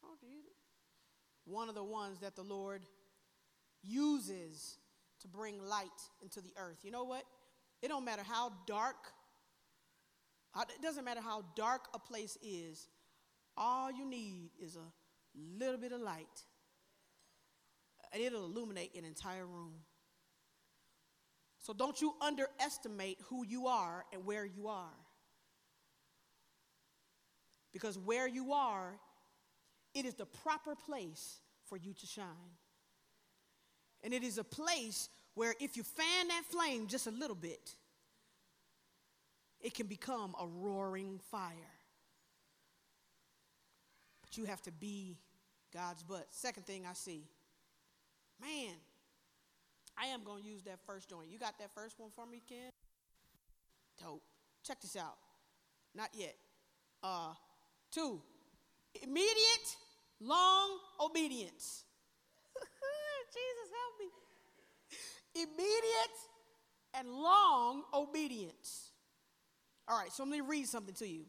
[0.04, 0.16] oh,
[1.44, 2.82] one of the ones that the Lord
[3.82, 4.78] uses
[5.20, 5.88] to bring light
[6.22, 6.78] into the earth.
[6.82, 7.24] You know what?
[7.82, 8.96] It don't matter how dark,
[10.56, 12.88] it doesn't matter how dark a place is.
[13.56, 14.92] All you need is a
[15.58, 16.26] little bit of light,
[18.12, 19.74] and it'll illuminate an entire room.
[21.60, 24.94] So don't you underestimate who you are and where you are.
[27.72, 28.98] Because where you are,
[29.94, 32.56] it is the proper place for you to shine.
[34.02, 37.74] And it is a place where if you fan that flame just a little bit,
[39.60, 41.52] it can become a roaring fire.
[44.22, 45.18] But you have to be
[45.72, 46.26] God's butt.
[46.30, 47.24] Second thing I see,
[48.40, 48.74] man,
[50.00, 51.28] I am going to use that first joint.
[51.30, 52.70] You got that first one for me, Ken?
[54.00, 54.22] Dope.
[54.62, 55.16] Check this out.
[55.94, 56.36] Not yet.
[57.02, 57.32] Uh,
[57.90, 58.20] two,
[59.02, 59.76] immediate,
[60.20, 61.84] long obedience.
[63.32, 64.08] Jesus, help me.
[65.42, 66.16] Immediate
[66.94, 68.90] and long obedience.
[69.86, 71.24] All right, so let me read something to you.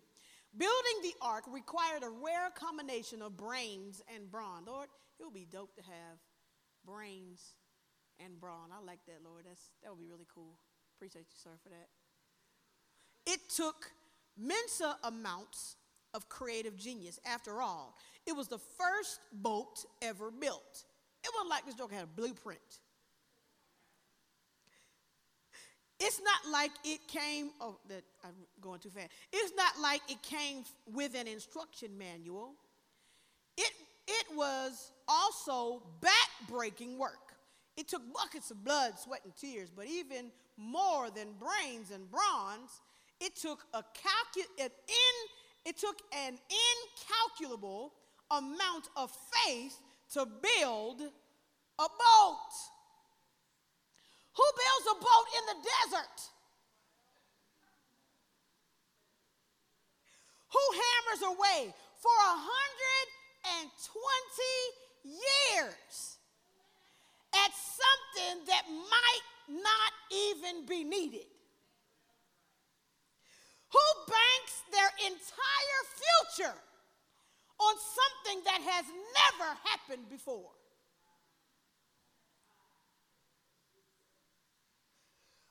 [0.58, 4.64] Building the ark required a rare combination of brains and brawn.
[4.66, 6.18] Lord, it would be dope to have
[6.86, 7.54] brains
[8.24, 8.70] and brawn.
[8.74, 9.44] I like that, Lord.
[9.48, 10.58] That's, that would be really cool.
[10.98, 11.88] Appreciate you, sir, for that.
[13.26, 13.92] It took
[14.38, 15.76] Mensa amounts
[16.14, 17.20] of creative genius.
[17.26, 20.86] After all, it was the first boat ever built.
[21.24, 22.60] It wasn't like this joke had a blueprint.
[26.00, 29.10] It's not like it came, oh, that I'm going too fast.
[29.34, 32.54] It's not like it came with an instruction manual.
[33.58, 33.72] It,
[34.08, 37.36] it was also back-breaking work.
[37.76, 42.82] It took buckets of blood, sweat, and tears, but even more than brains and bronze,
[43.20, 46.38] it took a calcu- an in, it took an
[46.98, 47.92] incalculable
[48.32, 49.12] amount of
[49.46, 49.78] faith
[50.14, 52.52] to build a boat.
[54.34, 56.30] Who builds a boat in the desert?
[60.52, 66.18] Who hammers away for 120 years
[67.34, 71.28] at something that might not even be needed?
[73.72, 75.84] Who banks their entire
[76.36, 76.56] future
[77.60, 80.52] on something that has never happened before?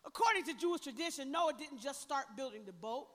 [0.07, 3.09] According to Jewish tradition, Noah didn't just start building the boat,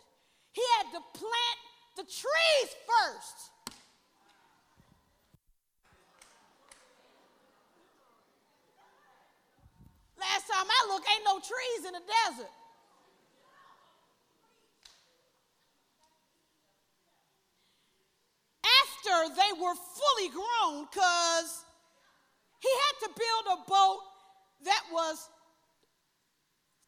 [0.51, 1.59] he had to plant
[1.97, 3.49] the trees first.
[10.19, 12.51] Last time I looked, ain't no trees in the desert.
[19.05, 21.65] After they were fully grown, because
[22.59, 23.99] he had to build a boat
[24.63, 25.29] that was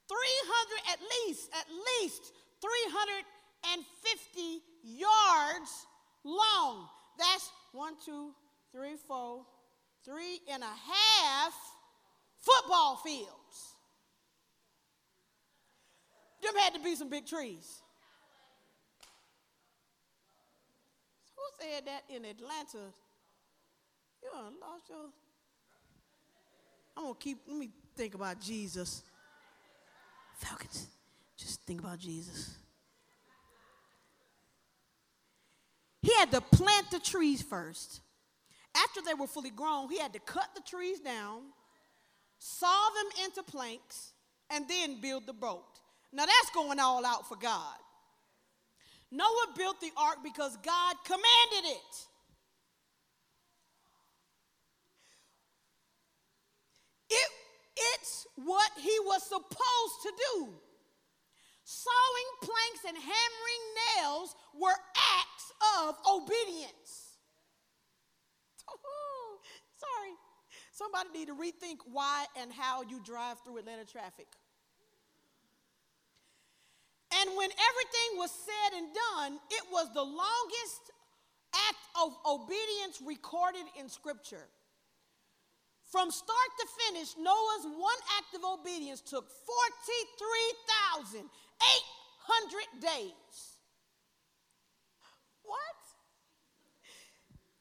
[0.08, 1.68] 300 at least, at
[2.02, 5.88] least 350 yards
[6.24, 6.88] long.
[7.18, 8.34] That's one, two,
[8.72, 9.46] three, four,
[10.06, 11.54] three and a half
[12.40, 13.76] football fields.
[16.42, 17.82] Them had to be some big trees.
[21.36, 22.94] Who said that in Atlanta?
[24.22, 24.30] You
[24.62, 25.10] lost your
[26.98, 27.40] I'm gonna keep.
[27.48, 29.04] Let me think about Jesus.
[30.38, 30.88] Falcons,
[31.38, 32.56] just think about Jesus.
[36.02, 38.02] He had to plant the trees first.
[38.76, 41.42] After they were fully grown, he had to cut the trees down,
[42.38, 44.14] saw them into planks,
[44.50, 45.80] and then build the boat.
[46.12, 47.76] Now that's going all out for God.
[49.16, 52.08] Noah built the ark because God commanded it.
[57.10, 57.30] It,
[57.78, 60.50] it's what he was supposed to do.
[61.64, 63.64] Sawing planks and hammering
[63.96, 64.76] nails were
[65.18, 67.18] acts of obedience.
[69.78, 70.14] Sorry.
[70.72, 74.28] Somebody need to rethink why and how you drive through Atlanta traffic.
[77.22, 80.92] And when everything was said and done, it was the longest
[81.70, 84.48] act of obedience recorded in Scripture.
[85.92, 91.24] From start to finish, Noah's one act of obedience took 43,800
[92.82, 93.60] days.
[95.44, 95.80] What?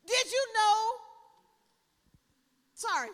[0.07, 0.99] Did you know?
[2.75, 3.11] Sorry,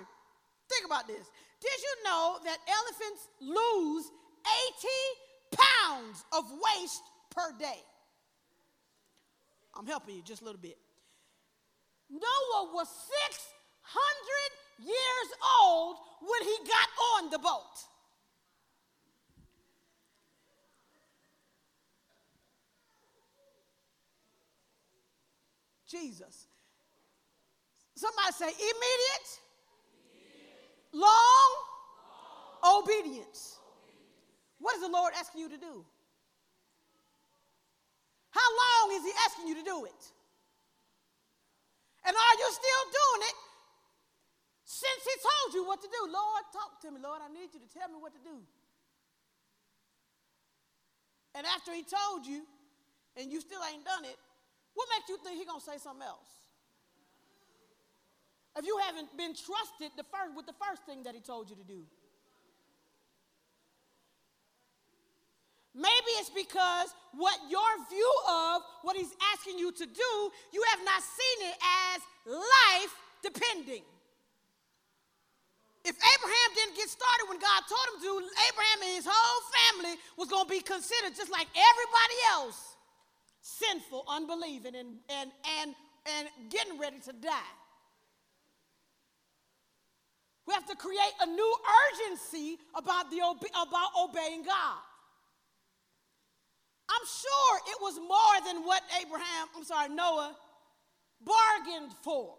[0.71, 1.29] think about this.
[1.61, 4.89] Did you know that elephants lose 80
[5.53, 7.81] pounds of waste per day?
[9.77, 10.77] I'm helping you just a little bit.
[12.11, 15.29] Noah was 600 years
[15.63, 17.87] old when he got on the boat.
[25.91, 26.47] Jesus.
[27.95, 29.41] Somebody say immediate,
[30.15, 30.71] immediate.
[30.93, 31.51] Long,
[32.63, 33.60] long, obedience.
[34.61, 35.85] What is the Lord asking you to do?
[38.31, 40.03] How long is He asking you to do it?
[42.05, 43.37] And are you still doing it
[44.71, 46.01] since he told you what to do.
[46.07, 47.21] Lord, talk to me, Lord.
[47.21, 48.39] I need you to tell me what to do.
[51.35, 52.47] And after he told you,
[53.19, 54.15] and you still ain't done it,
[54.79, 56.31] what makes you think he gonna say something else?
[58.57, 61.57] If you haven't been trusted the first, with the first thing that he told you
[61.57, 61.83] to do.
[65.75, 70.13] Maybe it's because what your view of what he's asking you to do,
[70.53, 71.57] you have not seen it
[71.95, 73.83] as life depending.
[75.85, 78.11] If Abraham didn't get started when God told him to,
[78.53, 82.77] Abraham and his whole family was going to be considered just like everybody else,
[83.41, 85.31] sinful, unbelieving, and, and,
[85.63, 87.55] and, and getting ready to die.
[90.47, 91.57] We have to create a new
[91.95, 94.83] urgency about, the, about obeying God.
[96.91, 100.37] I'm sure it was more than what Abraham, I'm sorry, Noah
[101.25, 102.35] bargained for.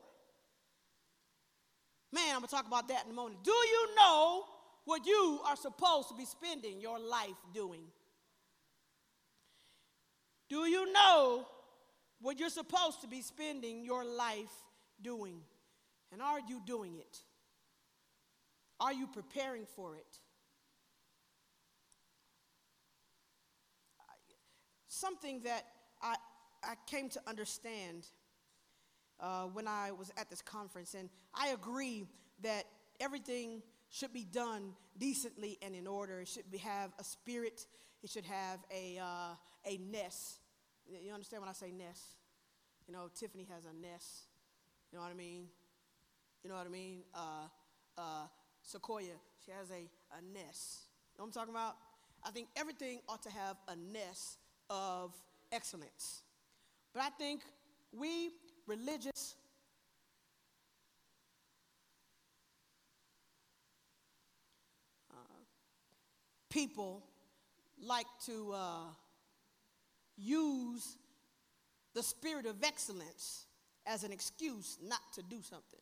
[2.14, 3.44] Man, I'm going to talk about that in a moment.
[3.44, 4.44] Do you know
[4.86, 7.84] what you are supposed to be spending your life doing?
[10.50, 11.48] Do you know
[12.20, 14.52] what you're supposed to be spending your life
[15.02, 15.40] doing?
[16.12, 17.18] And are you doing it?
[18.82, 20.20] Are you preparing for it?
[25.02, 25.66] Something that
[26.00, 26.16] I,
[26.64, 28.06] I came to understand
[29.20, 32.06] uh, when I was at this conference, and I agree
[32.44, 32.66] that
[33.00, 36.20] everything should be done decently and in order.
[36.22, 37.66] It should be, have a spirit.
[38.04, 39.34] It should have a uh,
[39.66, 40.38] a nest.
[40.88, 42.04] You understand when I say nest?
[42.88, 44.28] You know, Tifiny has a nest.
[44.92, 45.48] You know what I mean?
[46.44, 47.00] You know what I mean?
[47.16, 47.48] Uh,
[47.98, 48.28] uh,
[48.62, 50.90] Sequoia, she has a, a nest.
[51.16, 51.76] You know what I'm talking about?
[52.24, 54.38] I think everything ought to have a nest
[54.72, 55.14] of
[55.52, 56.24] excellence.
[56.94, 57.42] But I think
[57.92, 58.32] we
[58.66, 59.36] religious
[65.12, 65.16] uh,
[66.50, 67.04] people
[67.84, 68.84] like to uh,
[70.18, 70.98] use
[71.94, 73.46] the spirit of excellence
[73.86, 75.80] as an excuse not to do something.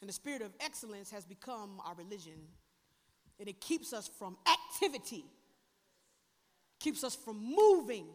[0.00, 2.40] And the spirit of excellence has become our religion.
[3.38, 5.24] And it keeps us from activity,
[6.80, 8.06] keeps us from moving,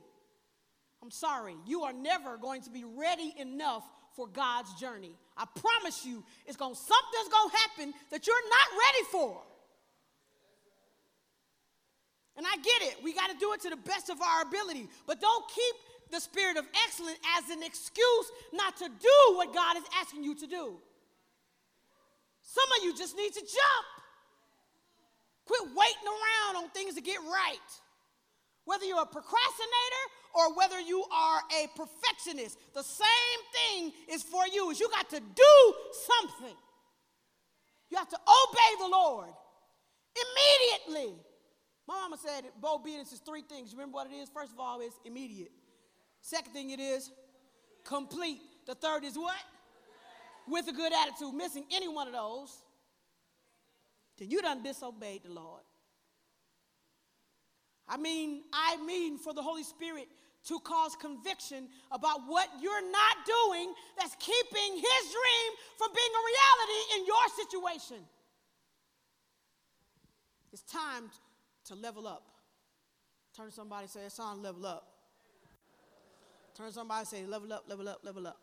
[1.01, 3.83] I'm sorry, you are never going to be ready enough
[4.15, 5.15] for God's journey.
[5.37, 9.41] I promise you, it's going something's going to happen that you're not ready for.
[12.37, 13.03] And I get it.
[13.03, 14.89] We got to do it to the best of our ability.
[15.07, 15.75] But don't keep
[16.11, 20.35] the spirit of excellence as an excuse not to do what God is asking you
[20.35, 20.77] to do.
[22.41, 23.87] Some of you just need to jump.
[25.45, 27.71] Quit waiting around on things to get right.
[28.65, 30.03] Whether you're a procrastinator
[30.33, 34.71] or whether you are a perfectionist, the same thing is for you.
[34.71, 35.73] Is you got to do
[36.07, 36.55] something.
[37.89, 39.29] You have to obey the Lord
[40.15, 41.15] immediately.
[41.87, 43.71] My mama said obedience is three things.
[43.71, 44.29] You remember what it is?
[44.29, 45.51] First of all, it's immediate.
[46.21, 47.11] Second thing it is
[47.83, 48.41] complete.
[48.65, 49.35] The third is what?
[50.47, 51.33] With a good attitude.
[51.35, 52.57] Missing any one of those,
[54.17, 55.61] then you done disobeyed the Lord.
[57.87, 60.07] I mean, I mean for the Holy Spirit
[60.47, 66.23] to cause conviction about what you're not doing that's keeping his dream from being a
[66.31, 67.97] reality in your situation.
[70.53, 71.09] It's time
[71.65, 72.23] to level up.
[73.35, 74.87] Turn to somebody and say, it's time to level up.
[76.55, 78.37] Turn to somebody and say, level up, level up, level up.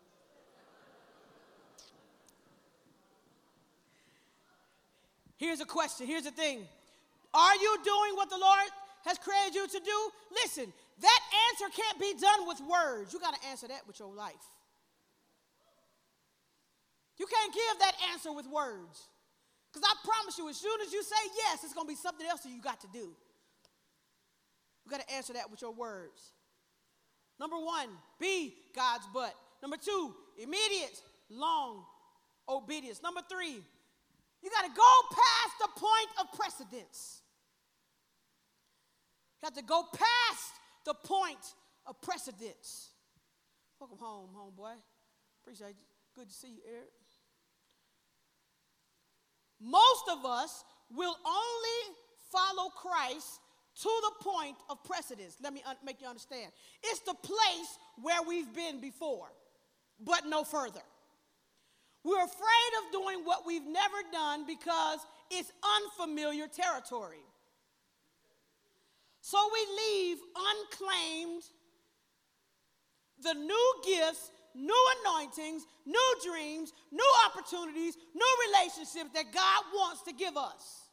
[5.37, 6.05] Here's a question.
[6.05, 6.59] Here's the thing.
[7.33, 8.69] Are you doing what the Lord
[9.05, 9.97] has created you to do?
[10.43, 13.13] Listen, that answer can't be done with words.
[13.13, 14.45] You got to answer that with your life.
[17.17, 19.07] You can't give that answer with words.
[19.71, 22.25] Because I promise you, as soon as you say yes, it's going to be something
[22.27, 23.09] else that you got to do.
[24.85, 26.33] You got to answer that with your words.
[27.39, 27.87] Number one,
[28.19, 29.33] be God's butt.
[29.61, 31.85] Number two, immediate, long
[32.47, 33.01] obedience.
[33.01, 33.63] Number three,
[34.43, 37.22] you got to go past the point of precedence.
[39.43, 40.53] Have to go past
[40.85, 42.91] the point of precedence.
[43.79, 44.75] Welcome home, homeboy.
[45.43, 45.85] Appreciate you.
[46.15, 46.89] Good to see you, Eric.
[49.59, 50.63] Most of us
[50.95, 51.97] will only
[52.31, 53.39] follow Christ
[53.81, 55.37] to the point of precedence.
[55.41, 56.51] Let me un- make you understand.
[56.83, 59.27] It's the place where we've been before,
[59.99, 60.81] but no further.
[62.03, 64.99] We're afraid of doing what we've never done because
[65.31, 67.23] it's unfamiliar territory.
[69.25, 71.43] So we leave unclaimed
[73.23, 80.13] the new gifts, new anointings, new dreams, new opportunities, new relationships that God wants to
[80.13, 80.89] give us.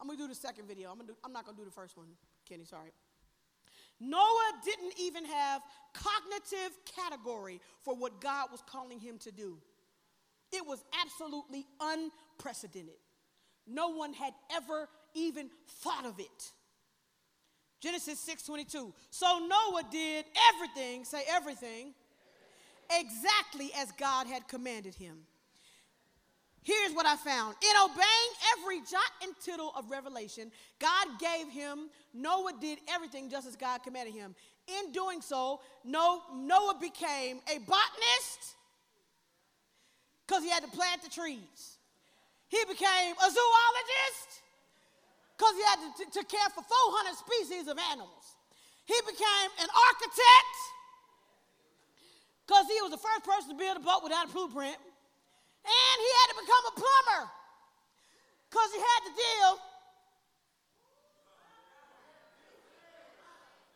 [0.00, 0.90] I'm gonna do the second video.
[0.90, 2.08] I'm, gonna do, I'm not gonna do the first one,
[2.44, 2.90] Kenny, sorry.
[4.00, 5.62] Noah didn't even have
[5.92, 9.58] cognitive category for what God was calling him to do.
[10.50, 12.96] It was absolutely unprecedented.
[13.66, 16.52] No one had ever even thought of it.
[17.80, 18.92] Genesis 6:22.
[19.10, 21.94] So Noah did everything, say everything,
[22.90, 25.26] exactly as God had commanded him.
[26.62, 27.56] Here's what I found.
[27.62, 33.46] In obeying every jot and tittle of revelation, God gave him, Noah did everything just
[33.46, 34.34] as God commanded him.
[34.66, 38.56] In doing so, Noah became a botanist
[40.26, 41.76] because he had to plant the trees.
[42.48, 44.30] He became a zoologist
[45.36, 48.36] because he had to, to care for 400 species of animals.
[48.84, 50.56] He became an architect
[52.46, 54.76] because he was the first person to build a boat without a blueprint.
[55.64, 57.22] And he had to become a plumber
[58.50, 59.50] because he had to deal.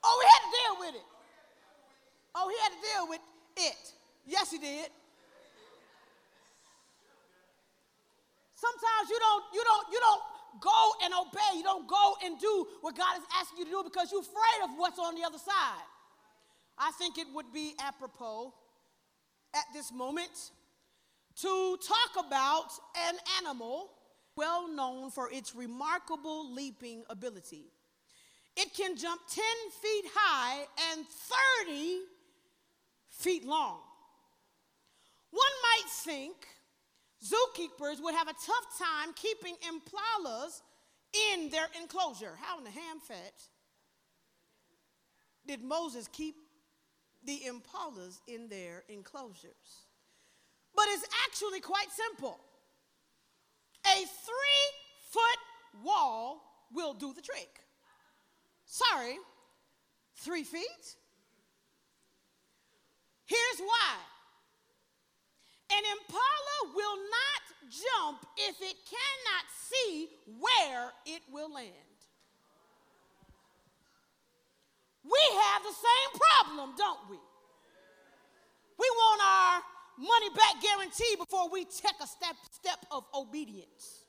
[0.05, 1.09] Oh, he had to deal with it.
[2.37, 3.21] Oh, he had to deal with
[3.57, 3.93] it.
[4.27, 4.91] Yes, he did.
[8.59, 10.23] Sometimes you don't, you don't, you don't
[10.61, 11.53] go and obey.
[11.55, 14.61] You don't go and do what God is asking you to do because you're afraid
[14.65, 15.87] of what's on the other side.
[16.77, 18.53] I think it would be apropos
[19.55, 20.51] at this moment
[21.41, 22.71] to talk about
[23.09, 23.91] an animal
[24.35, 27.67] well known for its remarkable leaping ability.
[28.57, 29.45] It can jump 10
[29.81, 31.07] feet high and
[31.67, 32.01] 30
[33.09, 33.79] feet long.
[35.31, 36.35] One might think
[37.23, 40.61] zookeepers would have a tough time keeping impalas
[41.33, 42.33] in their enclosure.
[42.41, 43.35] How in the ham fat
[45.47, 46.37] did Moses keep
[47.25, 49.87] the impalas in their enclosures?
[50.75, 52.39] But it's actually quite simple.
[53.87, 54.65] A three
[55.11, 56.43] foot wall
[56.73, 57.61] will do the trick.
[58.65, 59.17] Sorry,
[60.17, 60.97] three feet?
[63.25, 63.97] Here's why
[65.71, 70.09] an impala will not jump if it cannot see
[70.39, 71.75] where it will land.
[75.05, 77.17] We have the same problem, don't we?
[78.79, 79.63] We want our
[79.99, 84.05] money back guarantee before we take a step, step of obedience.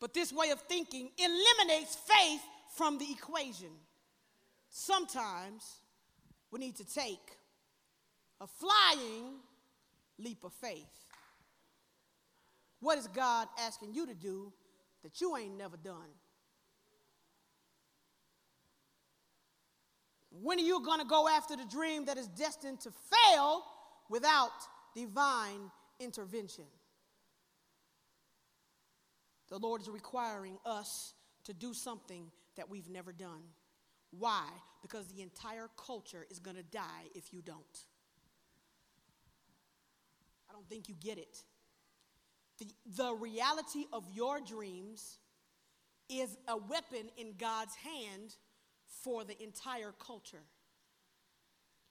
[0.00, 2.42] But this way of thinking eliminates faith
[2.74, 3.70] from the equation.
[4.70, 5.80] Sometimes
[6.50, 7.36] we need to take
[8.40, 9.34] a flying
[10.18, 10.86] leap of faith.
[12.80, 14.52] What is God asking you to do
[15.02, 16.14] that you ain't never done?
[20.30, 23.64] When are you going to go after the dream that is destined to fail
[24.08, 24.52] without
[24.94, 26.64] divine intervention?
[29.48, 31.12] The Lord is requiring us
[31.44, 33.42] to do something that we've never done.
[34.12, 34.46] Why?
[34.82, 37.84] Because the entire culture is going to die if you don't.
[40.50, 41.42] I don't think you get it.
[42.58, 45.18] The, the reality of your dreams
[46.08, 48.34] is a weapon in God's hand
[49.02, 50.42] for the entire culture.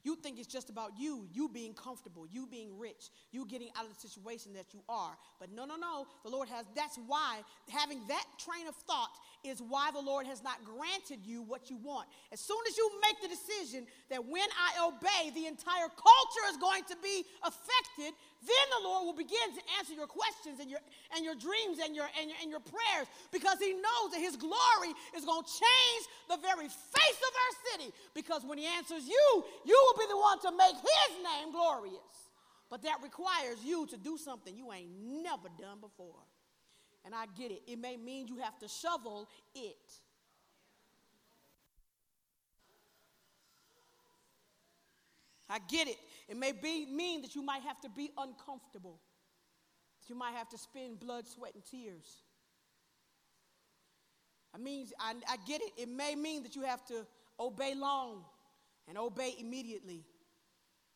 [0.04, 3.84] You think it's just about you, you being comfortable, you being rich, you getting out
[3.84, 5.18] of the situation that you are.
[5.40, 6.08] But no, no, no.
[6.24, 9.12] The Lord has, that's why having that train of thought
[9.44, 12.08] is why the Lord has not granted you what you want.
[12.32, 16.58] As soon as you make the decision that when I obey, the entire culture is
[16.58, 20.80] going to be affected, then the Lord will begin to answer your questions and your,
[21.16, 24.40] and your dreams and your, and, your, and your prayers because He knows that His
[24.40, 27.92] glory is going to change the very face of our city.
[28.16, 32.32] Because when He answers you, you will be the one to make His name glorious.
[32.70, 36.24] But that requires you to do something you ain't never done before.
[37.04, 37.64] And I get it.
[37.68, 39.76] It may mean you have to shovel it.
[45.50, 45.98] I get it.
[46.30, 49.00] It may be, mean that you might have to be uncomfortable.
[50.08, 52.24] You might have to spend blood, sweat, and tears.
[54.54, 55.72] I mean, I, I get it.
[55.78, 57.06] It may mean that you have to
[57.40, 58.24] obey long
[58.88, 60.04] and obey immediately.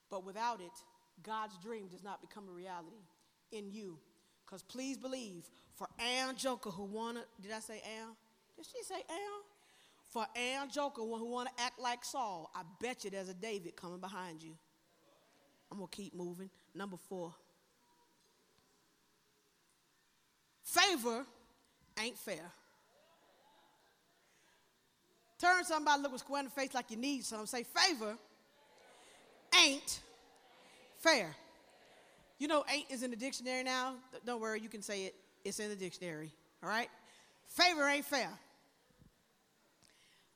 [0.09, 0.71] But without it,
[1.21, 3.03] God's dream does not become a reality
[3.51, 3.97] in you.
[4.45, 8.09] Because please believe, for Ann Joker who wanna, did I say Ann?
[8.55, 9.41] Did she say Ann?
[10.09, 13.99] For Ann Joker who wanna act like Saul, I bet you there's a David coming
[13.99, 14.55] behind you.
[15.73, 16.51] I'm going to keep moving.
[16.75, 17.33] Number four.
[20.63, 21.25] Favor
[21.99, 22.51] ain't fair.
[25.41, 27.47] Turn somebody, look square in the face like you need something.
[27.47, 28.15] Say, favor
[29.65, 29.99] ain't
[30.99, 31.35] fair.
[32.37, 33.95] You know, ain't is in the dictionary now.
[34.27, 35.15] Don't worry, you can say it.
[35.43, 36.29] It's in the dictionary.
[36.61, 36.89] All right?
[37.47, 38.29] Favor ain't fair.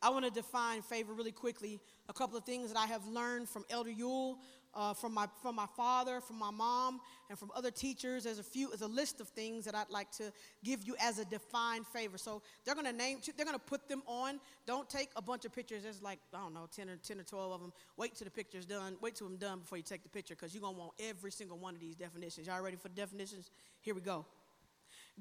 [0.01, 1.79] I want to define favor really quickly.
[2.09, 4.39] A couple of things that I have learned from Elder Yule
[4.73, 6.99] uh, from, my, from my father, from my mom,
[7.29, 8.23] and from other teachers.
[8.23, 10.31] There's a few, there's a list of things that I'd like to
[10.63, 12.17] give you as a defined favor.
[12.17, 14.39] So they're to name, they're to put them on.
[14.65, 15.83] Don't take a bunch of pictures.
[15.83, 17.73] There's like, I don't know, 10 or, 10 or 12 of them.
[17.97, 18.97] Wait till the picture's done.
[19.01, 21.57] Wait till I'm done before you take the picture because you're to want every single
[21.57, 22.47] one of these definitions.
[22.47, 23.49] Y'all ready for the definitions?
[23.81, 24.25] Here we go.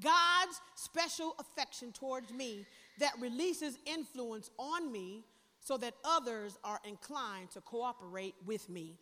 [0.00, 2.66] God's special affection towards me
[2.98, 5.24] that releases influence on me
[5.60, 8.94] so that others are inclined to cooperate with me.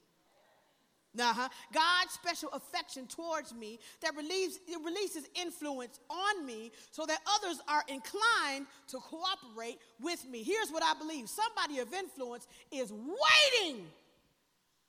[1.18, 1.48] Uh-huh.
[1.72, 7.60] God's special affection towards me that relieves, it releases influence on me so that others
[7.68, 10.42] are inclined to cooperate with me.
[10.42, 13.86] Here's what I believe somebody of influence is waiting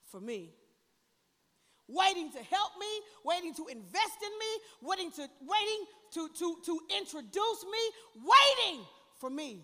[0.08, 0.50] for me.
[1.88, 2.88] Waiting to help me,
[3.24, 7.80] waiting to invest in me, waiting to waiting to, to, to introduce me,
[8.16, 8.84] waiting
[9.20, 9.64] for me.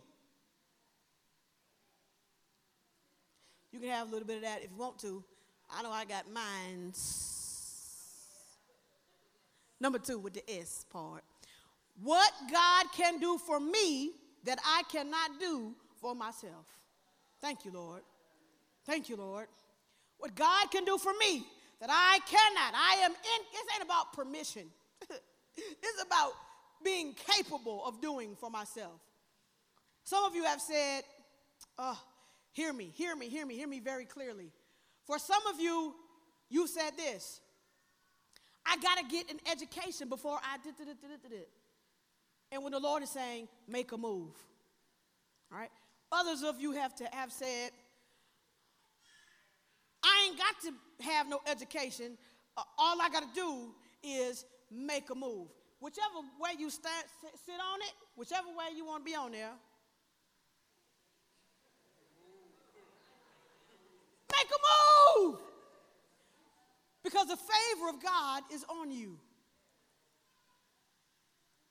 [3.72, 5.24] You can have a little bit of that if you want to.
[5.74, 7.32] I know I got mines.
[9.80, 11.24] Number two with the S part.
[12.02, 14.12] What God can do for me
[14.44, 16.66] that I cannot do for myself.
[17.42, 18.02] Thank you, Lord.
[18.86, 19.48] Thank you, Lord.
[20.18, 21.46] What God can do for me
[21.80, 22.74] that I cannot.
[22.76, 24.68] I am in, this ain't about permission.
[25.10, 26.34] this is about
[26.84, 29.02] being capable of doing for myself.
[30.04, 31.02] Some of you have said,
[31.78, 32.00] oh,
[32.52, 34.52] hear me, hear me, hear me, hear me very clearly.
[35.06, 35.94] For some of you,
[36.50, 37.42] you said this
[38.66, 41.46] I got to get an education before I did, did,
[42.52, 44.36] And when the Lord is saying, make a move.
[45.52, 45.72] All right?
[46.12, 47.72] Others of you have to have said,
[50.04, 52.18] I ain't got to have no education.
[52.78, 53.72] All I got to do
[54.04, 55.48] is make a move.
[55.80, 57.06] Whichever way you stand,
[57.46, 59.54] sit on it, whichever way you want to be on there,
[64.42, 65.40] make a move.
[67.04, 69.18] Because the favor of God is on you.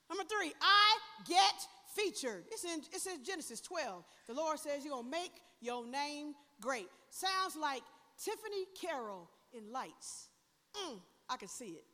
[0.08, 0.98] Number three, I
[1.28, 2.44] get featured.
[2.50, 4.04] It's in, it's in Genesis 12.
[4.26, 6.88] The Lord says you're going to make your name great.
[7.10, 7.82] Sounds like
[8.18, 10.28] Tifiny Carroll in lights.
[10.76, 11.84] Mm, I can see it.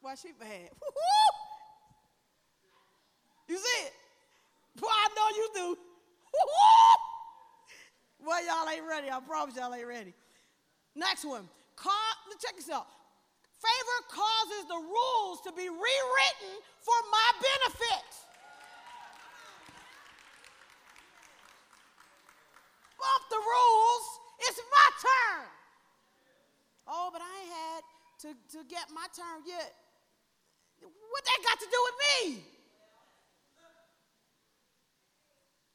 [0.00, 0.70] Why she bad?
[3.48, 3.92] You see it?
[4.80, 5.78] Well, I know you do.
[8.26, 9.06] Well, y'all ain't ready.
[9.06, 10.12] I promise y'all ain't ready.
[10.96, 11.46] Next one.
[11.76, 11.94] Call,
[12.42, 12.90] check this out.
[13.62, 16.52] Favor causes the rules to be rewritten
[16.82, 18.06] for my benefit.
[22.98, 24.04] Bump the rules.
[24.40, 25.46] It's my turn.
[26.88, 27.82] Oh, but I had
[28.26, 29.72] to, to get my turn yet.
[30.82, 32.42] What that got to do with me?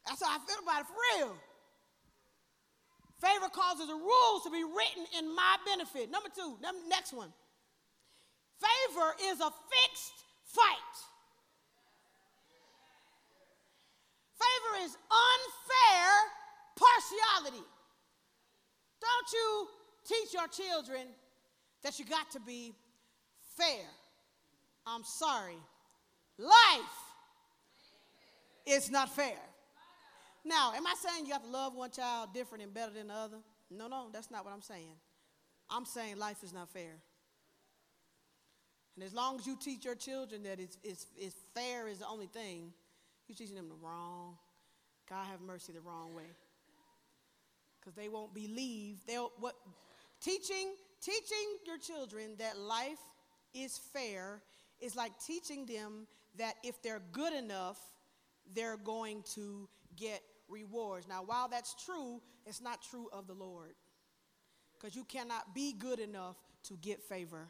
[0.06, 1.38] That's how I feel about it for real.
[3.22, 6.10] Favor causes the rules to be written in my benefit.
[6.10, 6.58] Number two,
[6.90, 7.32] next one.
[8.58, 10.96] Favor is a fixed fight.
[14.34, 16.10] Favor is unfair
[16.76, 17.64] partiality.
[19.00, 19.68] Don't you
[20.08, 21.06] teach your children
[21.84, 22.74] that you got to be
[23.56, 23.86] fair.
[24.88, 25.58] I'm sorry.
[26.40, 26.98] Life
[28.66, 29.38] is not fair.
[30.44, 33.14] Now, am I saying you have to love one child different and better than the
[33.14, 33.38] other?
[33.70, 34.96] No, no, that's not what I'm saying.
[35.70, 36.98] I'm saying life is not fair.
[38.96, 42.08] And as long as you teach your children that it's, it's, it's fair is the
[42.08, 42.74] only thing,
[43.28, 44.38] you're teaching them the wrong,
[45.10, 46.36] God have mercy, the wrong way.
[47.80, 48.98] Because they won't believe.
[49.08, 49.56] They'll, what,
[50.20, 53.00] teaching, teaching your children that life
[53.54, 54.42] is fair
[54.80, 57.80] is like teaching them that if they're good enough,
[58.54, 60.22] they're going to get
[60.52, 61.08] rewards.
[61.08, 63.74] Now, while that's true, it's not true of the Lord.
[64.74, 67.48] Because you cannot be good enough to get favor.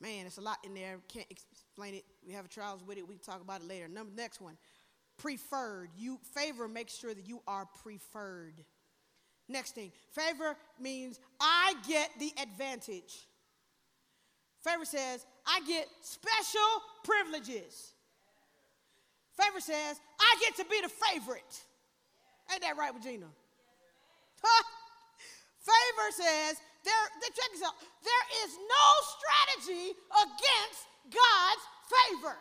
[0.00, 0.98] Man, it's a lot in there.
[1.08, 2.04] Can't explain it.
[2.26, 3.08] We have trials with it.
[3.08, 3.88] We can talk about it later.
[3.88, 4.56] Number next one.
[5.16, 5.90] Preferred.
[5.96, 8.64] You favor makes sure that you are preferred.
[9.48, 9.92] Next thing.
[10.10, 13.28] Favor means I get the advantage.
[14.62, 16.60] Favor says, I get special
[17.04, 17.93] privileges.
[19.34, 21.64] Favor says, I get to be the favorite.
[22.52, 23.26] Ain't that right, Regina?
[25.64, 27.72] Favor says, there, check this out,
[28.04, 32.36] there is no strategy against God's favor.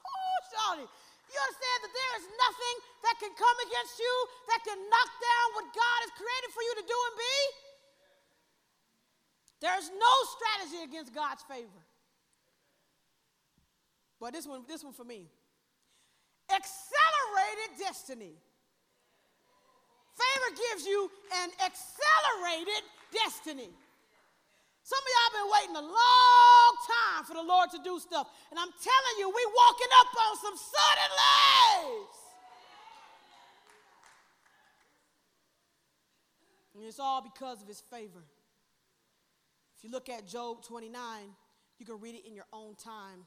[0.00, 0.88] Oh, Shawty.
[0.88, 4.14] You understand that there is nothing that can come against you
[4.54, 7.36] that can knock down what God has created for you to do and be?
[9.60, 11.83] There's no strategy against God's favor.
[14.20, 15.26] But this one, this one for me.
[16.50, 18.34] Accelerated destiny.
[20.14, 21.10] Favor gives you
[21.42, 23.70] an accelerated destiny.
[24.84, 28.28] Some of y'all been waiting a long time for the Lord to do stuff.
[28.50, 32.24] And I'm telling you, we walking up on some suddenlies.
[36.74, 38.22] And it's all because of his favor.
[39.78, 40.92] If you look at Job 29,
[41.78, 43.24] you can read it in your own time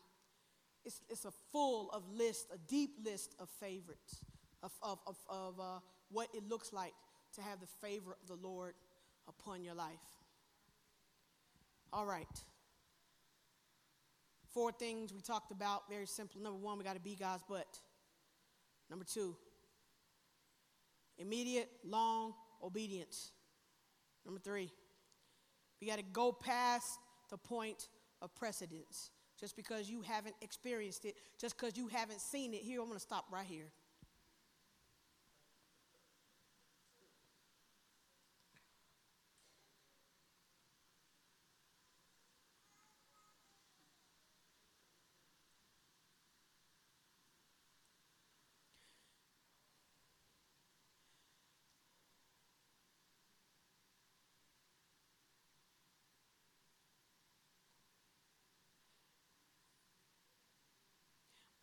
[0.88, 4.24] it's, it's a full of list, a deep list of favorites,
[4.64, 5.64] of, of, of, of uh,
[6.10, 6.94] what it looks like
[7.36, 8.74] to have the favor of the Lord
[9.28, 9.92] upon your life.
[11.92, 12.26] All right.
[14.54, 16.42] Four things we talked about, very simple.
[16.42, 17.68] Number one, we got to be God's butt.
[18.90, 19.36] Number two,
[21.18, 22.34] immediate, long
[22.64, 23.32] obedience.
[24.26, 24.72] Number three,
[25.82, 26.98] we got to go past
[27.30, 27.90] the point
[28.22, 32.62] of precedence just because you haven't experienced it, just because you haven't seen it.
[32.62, 33.72] Here, I'm going to stop right here.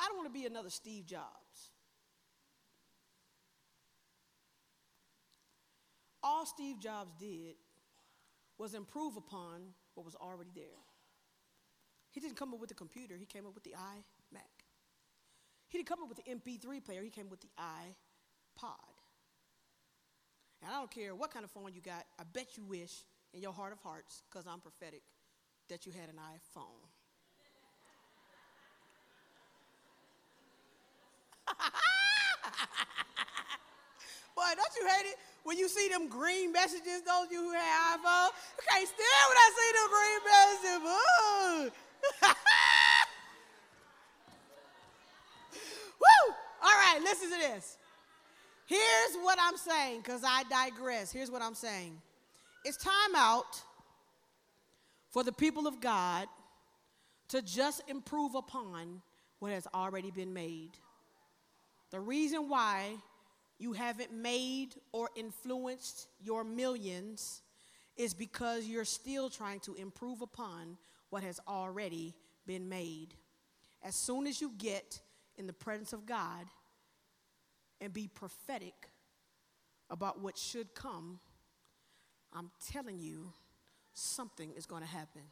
[0.04, 1.70] I don't want to be another Steve Jobs.
[6.22, 7.54] All Steve Jobs did
[8.58, 10.64] was improve upon what was already there.
[12.10, 14.64] He didn't come up with the computer, he came up with the iMac.
[15.68, 18.94] He didn't come up with the MP3 player, he came with the iPod.
[20.62, 22.92] And I don't care what kind of phone you got, I bet you wish
[23.32, 25.02] in your heart of hearts, because I'm prophetic,
[25.68, 26.93] that you had an iPhone.
[34.54, 38.00] Boy, don't you hate it when you see them green messages, those you who have
[38.00, 38.30] iPhone?
[38.56, 41.72] You can't stand when I see them green messages.
[46.00, 46.34] Woo!
[46.62, 47.78] All right, listen to this.
[48.66, 51.12] Here's what I'm saying, because I digress.
[51.12, 52.00] Here's what I'm saying.
[52.64, 53.62] It's time out
[55.10, 56.26] for the people of God
[57.28, 59.02] to just improve upon
[59.40, 60.70] what has already been made.
[61.90, 62.94] The reason why
[63.58, 67.42] you haven't made or influenced your millions
[67.96, 70.76] is because you're still trying to improve upon
[71.10, 72.14] what has already
[72.46, 73.14] been made.
[73.82, 75.00] As soon as you get
[75.36, 76.46] in the presence of God
[77.80, 78.74] and be prophetic
[79.90, 81.20] about what should come,
[82.32, 83.32] I'm telling you,
[83.92, 85.22] something is going to happen.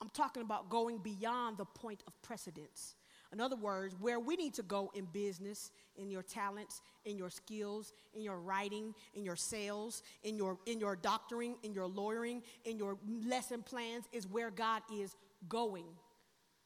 [0.00, 2.94] I'm talking about going beyond the point of precedence.
[3.32, 7.28] In other words, where we need to go in business, in your talents, in your
[7.28, 12.42] skills, in your writing, in your sales, in your, in your doctoring, in your lawyering,
[12.64, 15.14] in your lesson plans, is where God is
[15.46, 15.84] going,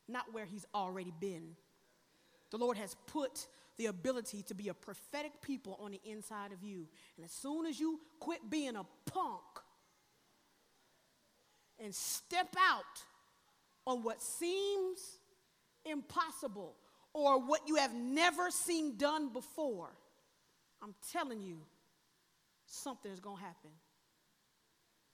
[0.09, 1.57] not where He's already been.
[2.51, 6.63] The Lord has put the ability to be a prophetic people on the inside of
[6.63, 6.87] you.
[7.17, 9.41] And as soon as you quit being a punk
[11.83, 12.85] and step out
[13.87, 15.19] on what seems
[15.85, 16.75] impossible
[17.15, 19.91] or what you have never seen done before,
[20.83, 21.59] I'm telling you,
[22.67, 23.71] something is going to happen.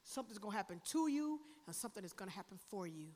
[0.03, 3.07] Something's going to happen to you, and something is going to happen for you.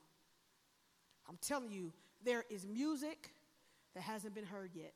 [1.27, 1.93] I'm telling you,
[2.23, 3.31] there is music
[3.95, 4.93] that hasn't been heard yet.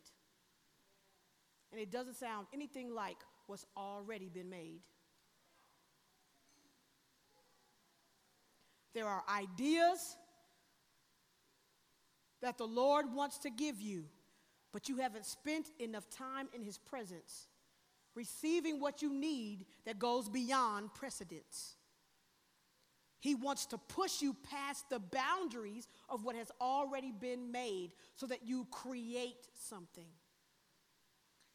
[1.71, 4.81] And it doesn't sound anything like what's already been made.
[8.93, 10.17] There are ideas
[12.41, 14.05] that the Lord wants to give you,
[14.71, 17.47] but you haven't spent enough time in His presence
[18.17, 21.75] receiving what you need that goes beyond precedence.
[23.19, 28.25] He wants to push you past the boundaries of what has already been made so
[28.27, 30.07] that you create something.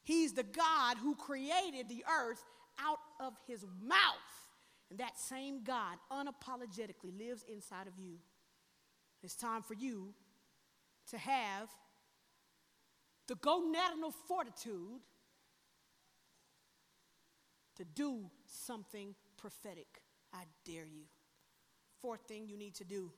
[0.05, 2.43] He's the God who created the earth
[2.81, 3.99] out of his mouth.
[4.91, 8.17] And that same God unapologetically lives inside of you.
[9.23, 10.15] It's time for you
[11.13, 11.69] to have
[13.29, 15.01] the gonadal fortitude
[17.77, 20.03] to do something prophetic.
[20.35, 21.05] I dare you.
[22.01, 23.13] Fourth thing you need to do,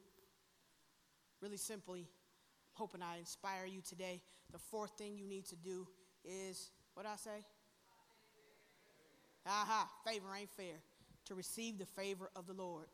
[1.41, 2.07] really simply,
[2.75, 4.21] hoping I inspire you today.
[4.53, 5.87] The fourth thing you need to do
[6.25, 7.45] is what I say?
[9.47, 10.77] Aha, favor ain't fair.
[11.27, 12.87] To receive the favor of the Lord.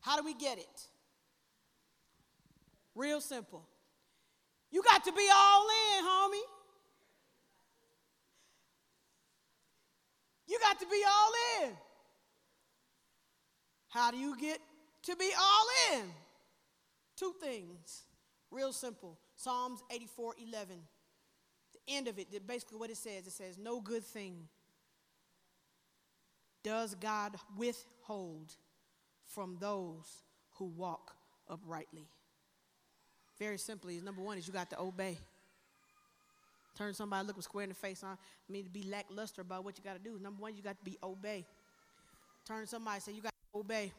[0.00, 0.88] How do we get it?
[2.94, 3.62] Real simple.
[4.70, 6.48] You got to be all in, homie.
[10.46, 11.32] You got to be all
[11.62, 11.72] in.
[13.88, 14.58] How do you get
[15.04, 16.04] to be all in?
[17.16, 18.02] Two things.
[18.50, 19.18] Real simple.
[19.36, 20.76] Psalms 84 11.
[21.72, 24.48] The end of it, basically what it says it says, No good thing
[26.62, 28.54] does God withhold
[29.26, 30.22] from those
[30.54, 31.12] who walk
[31.48, 32.06] uprightly.
[33.38, 35.18] Very simply, number one is you got to obey.
[36.76, 38.02] Turn somebody look them square in the face.
[38.02, 38.14] I
[38.48, 40.18] mean to be lackluster about what you got to do.
[40.18, 41.44] Number one, you got to be obey.
[42.46, 43.92] Turn somebody say you got to obey.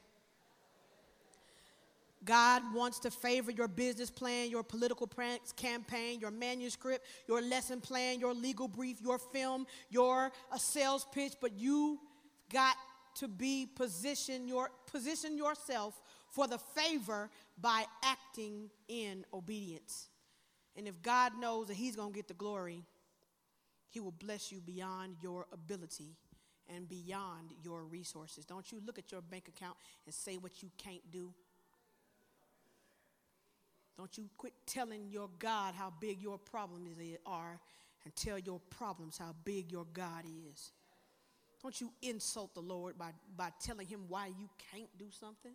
[2.26, 5.10] God wants to favor your business plan, your political
[5.58, 11.34] campaign, your manuscript, your lesson plan, your legal brief, your film, your a sales pitch,
[11.42, 12.00] but you
[12.52, 12.76] got
[13.16, 16.02] to be position your position yourself
[16.34, 17.30] for the favor
[17.62, 20.08] by acting in obedience.
[20.76, 22.84] And if God knows that he's going to get the glory,
[23.92, 26.16] he will bless you beyond your ability
[26.76, 28.46] and beyond your resources.
[28.46, 29.78] Don't you look at your bank account
[30.08, 31.32] and say what you can't do.
[33.96, 37.60] Don't you quit telling your God how big your problems are
[38.04, 40.72] and tell your problems how big your God is.
[41.62, 45.54] Don't you insult the Lord by, by telling him why you can't do something.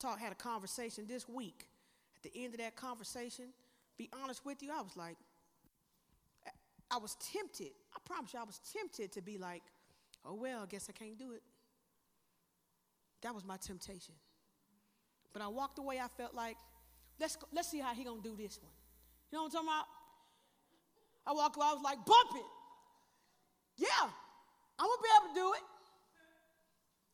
[0.00, 1.66] Talk, had a conversation this week.
[2.16, 3.46] At the end of that conversation,
[3.98, 5.16] be honest with you, I was like,
[6.90, 7.70] I was tempted.
[7.94, 9.62] I promise you, I was tempted to be like,
[10.24, 11.42] oh, well, I guess I can't do it.
[13.22, 14.14] That was my temptation.
[15.32, 16.56] But I walked away, I felt like,
[17.20, 18.72] let's, let's see how he gonna do this one.
[19.30, 19.84] You know what I'm talking about?
[21.26, 22.46] I walked away, I was like, bump it.
[23.76, 24.08] Yeah,
[24.78, 25.62] I'm gonna be able to do it.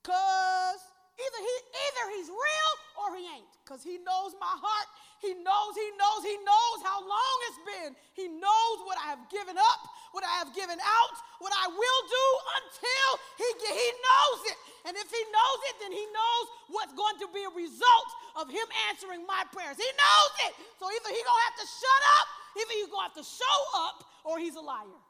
[0.04, 0.80] Cause
[1.16, 3.48] either he either he's real or he ain't.
[3.64, 4.88] Cause he knows my heart.
[5.18, 7.92] He knows, he knows, he knows how long it's been.
[8.12, 9.80] He knows what I have given up,
[10.12, 12.26] what I have given out, what I will do
[12.62, 13.08] until
[13.40, 14.58] he, he knows it.
[14.86, 18.08] And if he knows it, then he knows what's going to be a result
[18.38, 19.80] of him answering my prayers.
[19.80, 20.52] He knows it.
[20.78, 22.26] So either he's going to have to shut up,
[22.60, 25.00] either he's to have to show up, or he's a liar.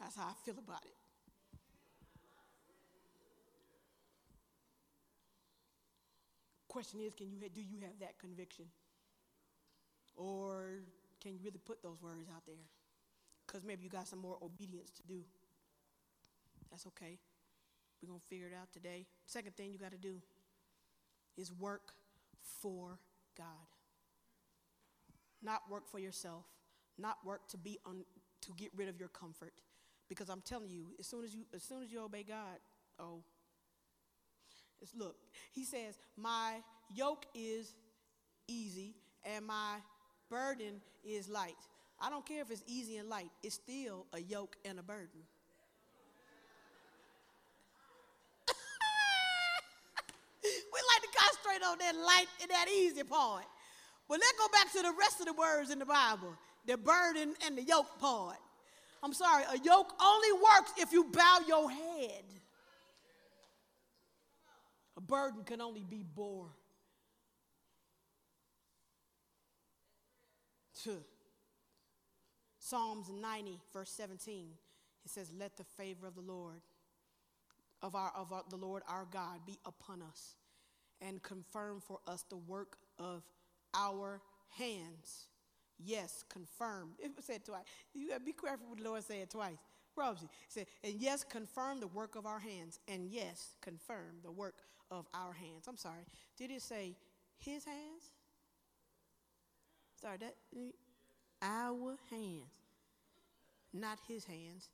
[0.00, 0.94] That's how I feel about it.
[6.66, 8.66] Question is, can you do you have that conviction?
[10.16, 10.82] Or
[11.22, 12.66] can you really put those words out there?
[13.46, 15.20] Because maybe you got some more obedience to do.
[16.70, 17.18] That's okay.
[18.02, 19.06] We're going to figure it out today.
[19.24, 20.20] Second thing you got to do
[21.36, 21.92] is work
[22.60, 22.98] for
[23.36, 23.46] God.
[25.42, 26.44] Not work for yourself,
[26.98, 28.04] not work to be on
[28.42, 29.52] to get rid of your comfort.
[30.08, 32.58] Because I'm telling you, as soon as you as soon as you obey God,
[32.98, 33.22] oh.
[34.80, 35.16] It's, look,
[35.52, 36.62] he says, My
[36.94, 37.74] yoke is
[38.46, 38.94] easy
[39.24, 39.76] and my
[40.30, 41.56] burden is light.
[42.00, 45.20] I don't care if it's easy and light, it's still a yoke and a burden.
[50.44, 53.44] we like to concentrate on that light and that easy part.
[54.08, 56.34] But let's go back to the rest of the words in the Bible
[56.66, 58.36] the burden and the yoke part.
[59.02, 62.24] I'm sorry, a yoke only works if you bow your head.
[64.96, 66.50] A burden can only be bore.
[72.58, 74.48] Psalms 90, verse 17,
[75.04, 76.60] it says, Let the favor of the Lord,
[77.80, 80.34] of, our, of our, the Lord our God, be upon us
[81.00, 83.22] and confirm for us the work of
[83.72, 84.20] our
[84.58, 85.28] hands.
[85.84, 86.90] Yes, confirm.
[86.98, 87.64] It was said twice.
[87.94, 89.58] You gotta be careful when the Lord say it twice.
[89.96, 92.78] He said, and yes, confirm the work of our hands.
[92.86, 94.54] And yes, confirm the work
[94.90, 95.66] of our hands.
[95.68, 96.04] I'm sorry.
[96.36, 96.94] Did it say
[97.38, 98.12] his hands?
[100.00, 100.36] Sorry, that
[101.42, 102.44] our hands.
[103.72, 104.68] Not his hands,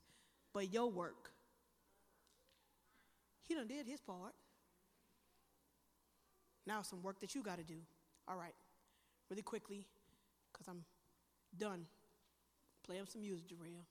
[0.53, 1.31] but your work.
[3.49, 4.35] He done did his part.
[6.67, 7.75] Now some work that you got to do.
[8.29, 8.55] All right,
[9.31, 9.87] really quickly,
[10.53, 10.85] because I'm
[11.59, 11.87] done.
[12.85, 13.85] Play up some music, Jarrell.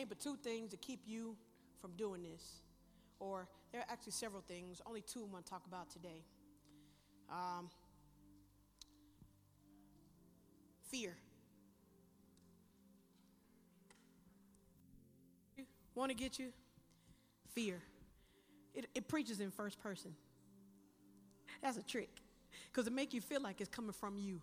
[0.00, 1.36] ain't but two things to keep you
[1.80, 2.60] from doing this.
[3.18, 6.24] Or there are actually several things, only two I'm going to talk about today.
[7.30, 7.68] Um,
[10.90, 11.16] fear.
[16.00, 16.46] Want to get you?
[17.52, 17.78] Fear.
[18.74, 20.14] It, it preaches in first person.
[21.62, 22.08] That's a trick
[22.72, 24.40] because it make you feel like it's coming from you.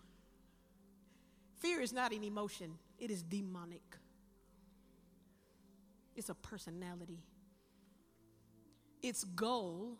[1.59, 3.81] Fear is not an emotion, it is demonic.
[6.15, 7.23] It's a personality.
[9.01, 9.97] Its goal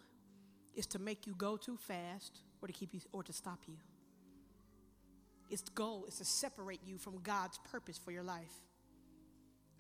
[0.76, 3.78] is to make you go too fast or to keep you or to stop you.
[5.50, 8.62] Its goal is to separate you from God's purpose for your life.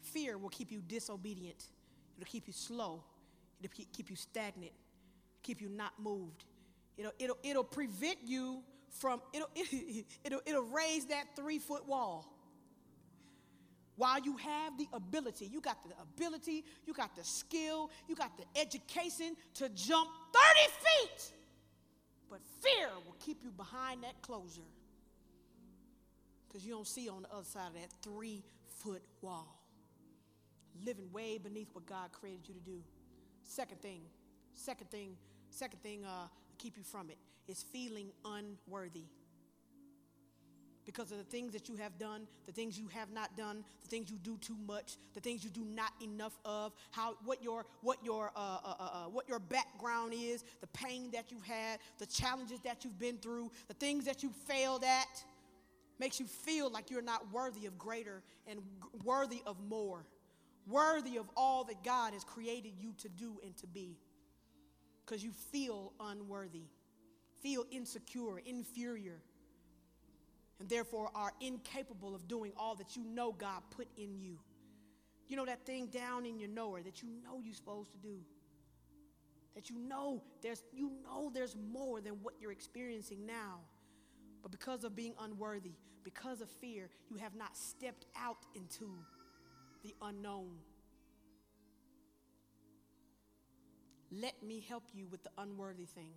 [0.01, 1.65] Fear will keep you disobedient.
[2.17, 3.03] It'll keep you slow.
[3.61, 4.71] It'll keep you stagnant.
[5.43, 6.45] Keep you not moved.
[6.97, 8.63] It'll, it'll, it'll prevent you
[8.99, 9.49] from, it'll,
[10.23, 12.37] it'll, it'll raise that three foot wall
[13.97, 18.31] while you have the ability, you got the ability, you got the skill, you got
[18.37, 21.31] the education to jump 30 feet.
[22.29, 24.61] But fear will keep you behind that closure
[26.47, 28.43] because you don't see on the other side of that three
[28.83, 29.57] foot wall.
[30.86, 32.82] Living way beneath what God created you to do.
[33.43, 34.01] Second thing,
[34.53, 35.15] second thing,
[35.49, 37.17] second thing uh, keep you from it
[37.47, 39.05] is feeling unworthy
[40.88, 43.88] because of the things that you have done, the things you have not done, the
[43.89, 47.65] things you do too much, the things you do not enough of, how what your
[47.82, 51.80] what your uh, uh, uh, uh, what your background is, the pain that you've had,
[51.99, 55.23] the challenges that you've been through, the things that you failed at,
[55.99, 58.61] makes you feel like you're not worthy of greater and
[59.03, 60.05] worthy of more,
[60.68, 63.97] worthy of all that God has created you to do and to be,
[65.05, 66.65] because you feel unworthy,
[67.41, 69.22] feel insecure, inferior
[70.59, 74.39] and therefore are incapable of doing all that you know God put in you.
[75.28, 78.20] You know that thing down in your knower that you know you're supposed to do.
[79.55, 83.59] That you know there's you know there's more than what you're experiencing now.
[84.41, 88.89] But because of being unworthy, because of fear, you have not stepped out into
[89.84, 90.57] the unknown.
[94.11, 96.11] Let me help you with the unworthy thing.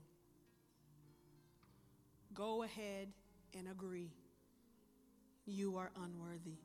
[2.33, 3.09] Go ahead
[3.57, 4.13] and agree
[5.47, 6.59] you are unworthy.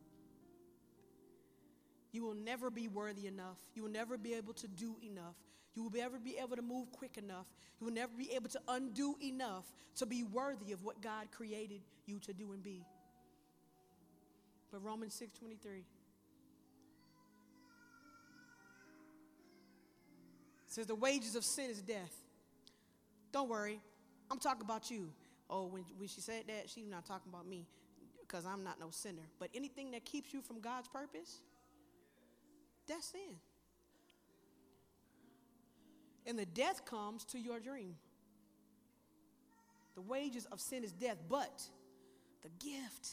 [2.11, 3.57] You will never be worthy enough.
[3.73, 5.35] You will never be able to do enough.
[5.73, 7.47] You will never be able to move quick enough.
[7.79, 9.65] You will never be able to undo enough
[9.97, 12.85] to be worthy of what God created you to do and be.
[14.71, 15.83] But Romans 6:23
[20.75, 22.13] says the wages of sin is death.
[23.31, 23.79] Don't worry.
[24.29, 25.09] I'm talking about you.
[25.49, 27.65] Oh, when, when she said that, she's not talking about me
[28.19, 29.21] because I'm not no sinner.
[29.39, 31.39] But anything that keeps you from God's purpose,
[32.89, 33.21] that's sin.
[36.25, 37.95] And the death comes to your dream.
[39.93, 41.61] The wages of sin is death, but
[42.41, 43.11] the gift.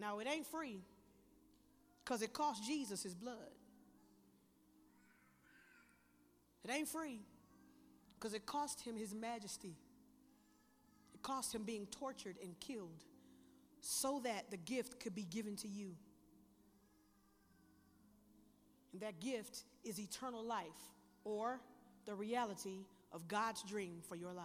[0.00, 0.80] Now, it ain't free,
[2.04, 3.36] Because it cost Jesus his blood.
[6.64, 7.20] It ain't free
[8.18, 9.76] because it cost him his majesty.
[11.14, 13.04] It cost him being tortured and killed
[13.80, 15.94] so that the gift could be given to you.
[18.92, 20.66] And that gift is eternal life
[21.24, 21.60] or
[22.06, 24.44] the reality of God's dream for your life.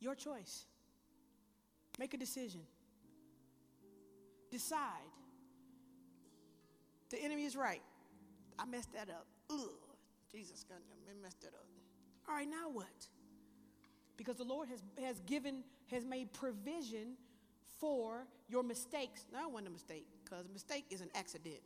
[0.00, 0.64] Your choice.
[1.98, 2.62] Make a decision.
[4.50, 4.80] Decide.
[7.10, 7.82] The enemy is right.
[8.58, 9.26] I messed that up.
[9.50, 9.89] Ugh.
[10.30, 10.78] Jesus, God,
[11.08, 11.66] I messed that up.
[12.28, 12.86] All right, now what?
[14.16, 17.16] Because the Lord has, has given, has made provision
[17.78, 19.24] for your mistakes.
[19.32, 21.60] No, it wasn't a mistake, because a mistake is an accident.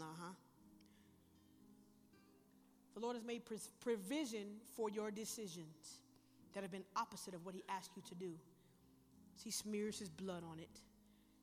[0.00, 0.32] Uh huh.
[2.94, 3.42] The Lord has made
[3.80, 4.46] provision
[4.76, 5.98] for your decisions
[6.54, 8.32] that have been opposite of what He asked you to do.
[9.36, 10.80] So he smears His blood on it,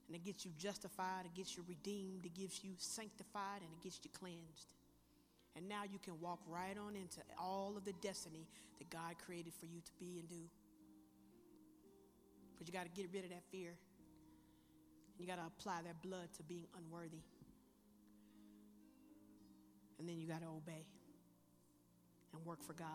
[0.07, 3.81] and it gets you justified, it gets you redeemed, it gives you sanctified, and it
[3.81, 4.67] gets you cleansed.
[5.55, 8.45] And now you can walk right on into all of the destiny
[8.77, 10.49] that God created for you to be and do.
[12.57, 13.69] But you got to get rid of that fear.
[13.69, 17.21] And you got to apply that blood to being unworthy.
[19.97, 20.85] And then you got to obey
[22.33, 22.87] and work for God.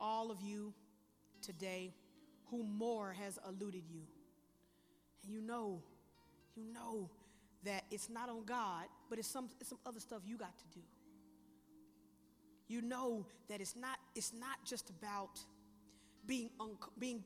[0.00, 0.74] All of you
[1.40, 1.94] today
[2.50, 4.02] who more has eluded you.
[5.22, 5.82] And you know,
[6.56, 7.10] you know
[7.64, 10.64] that it's not on God, but it's some, it's some other stuff you got to
[10.72, 10.80] do.
[12.68, 15.38] You know that it's not, it's not just about
[16.26, 17.24] being, un- being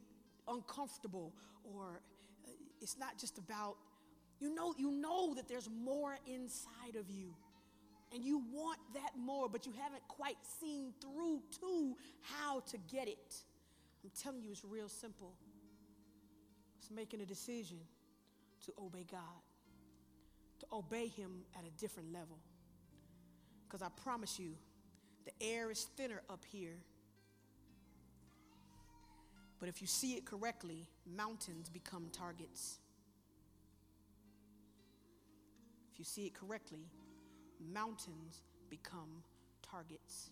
[0.49, 1.33] uncomfortable
[1.63, 2.01] or
[2.47, 3.77] uh, it's not just about,
[4.41, 7.35] you know, you know that there's more inside of you.
[8.13, 13.09] And you want that more, but you haven't quite seen through to how to get
[13.09, 13.35] it.
[14.05, 15.33] I'm telling you, it's real simple.
[16.79, 17.79] It's making a decision
[18.67, 19.21] to obey God
[20.61, 22.39] to obey him at a different level.
[23.67, 24.53] Because I promise you,
[25.25, 26.77] the air is thinner up here.
[29.59, 30.87] But if you see it correctly,
[31.17, 32.79] mountains become targets.
[35.93, 36.87] If you see it correctly,
[37.73, 39.23] mountains become
[39.63, 40.31] targets.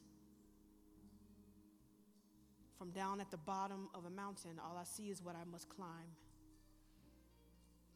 [2.77, 5.69] From down at the bottom of a mountain, all I see is what I must
[5.69, 6.17] climb.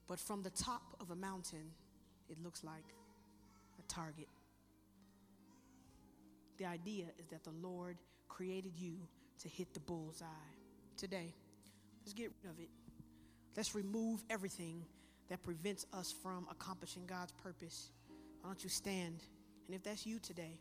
[0.07, 1.72] But from the top of a mountain,
[2.31, 2.85] it looks like
[3.79, 4.29] a target.
[6.59, 7.99] The idea is that the Lord
[8.29, 8.97] created you
[9.41, 10.27] to hit the bullseye.
[10.97, 11.35] Today,
[12.03, 12.70] let's get rid of it.
[13.57, 14.85] Let's remove everything
[15.29, 17.91] that prevents us from accomplishing God's purpose.
[18.41, 19.22] Why don't you stand?
[19.66, 20.59] And if that's you today,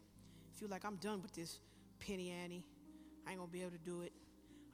[0.54, 1.60] feel like I'm done with this
[2.00, 2.66] penny Annie.
[3.28, 4.12] I ain't gonna be able to do it.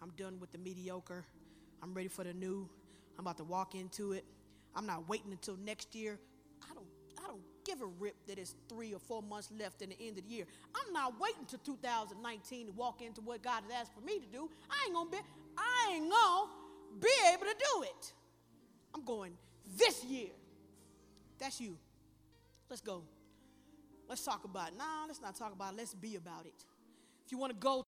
[0.01, 1.25] I'm done with the mediocre.
[1.83, 2.69] I'm ready for the new.
[3.17, 4.25] I'm about to walk into it.
[4.75, 6.19] I'm not waiting until next year.
[7.24, 10.17] I don't, give a rip that it's three or four months left in the end
[10.17, 10.45] of the year.
[10.76, 14.26] I'm not waiting till 2019 to walk into what God has asked for me to
[14.26, 14.49] do.
[14.69, 15.17] I ain't gonna be,
[15.57, 16.49] I ain't gonna
[16.99, 18.13] be able to do it.
[18.95, 19.34] I'm going
[19.78, 20.30] this year.
[21.39, 21.78] That's you.
[22.69, 23.03] Let's go.
[24.07, 24.78] Let's talk about it.
[24.78, 25.78] Nah, let's not talk about it.
[25.78, 26.65] Let's be about it.
[27.26, 27.86] If you want to go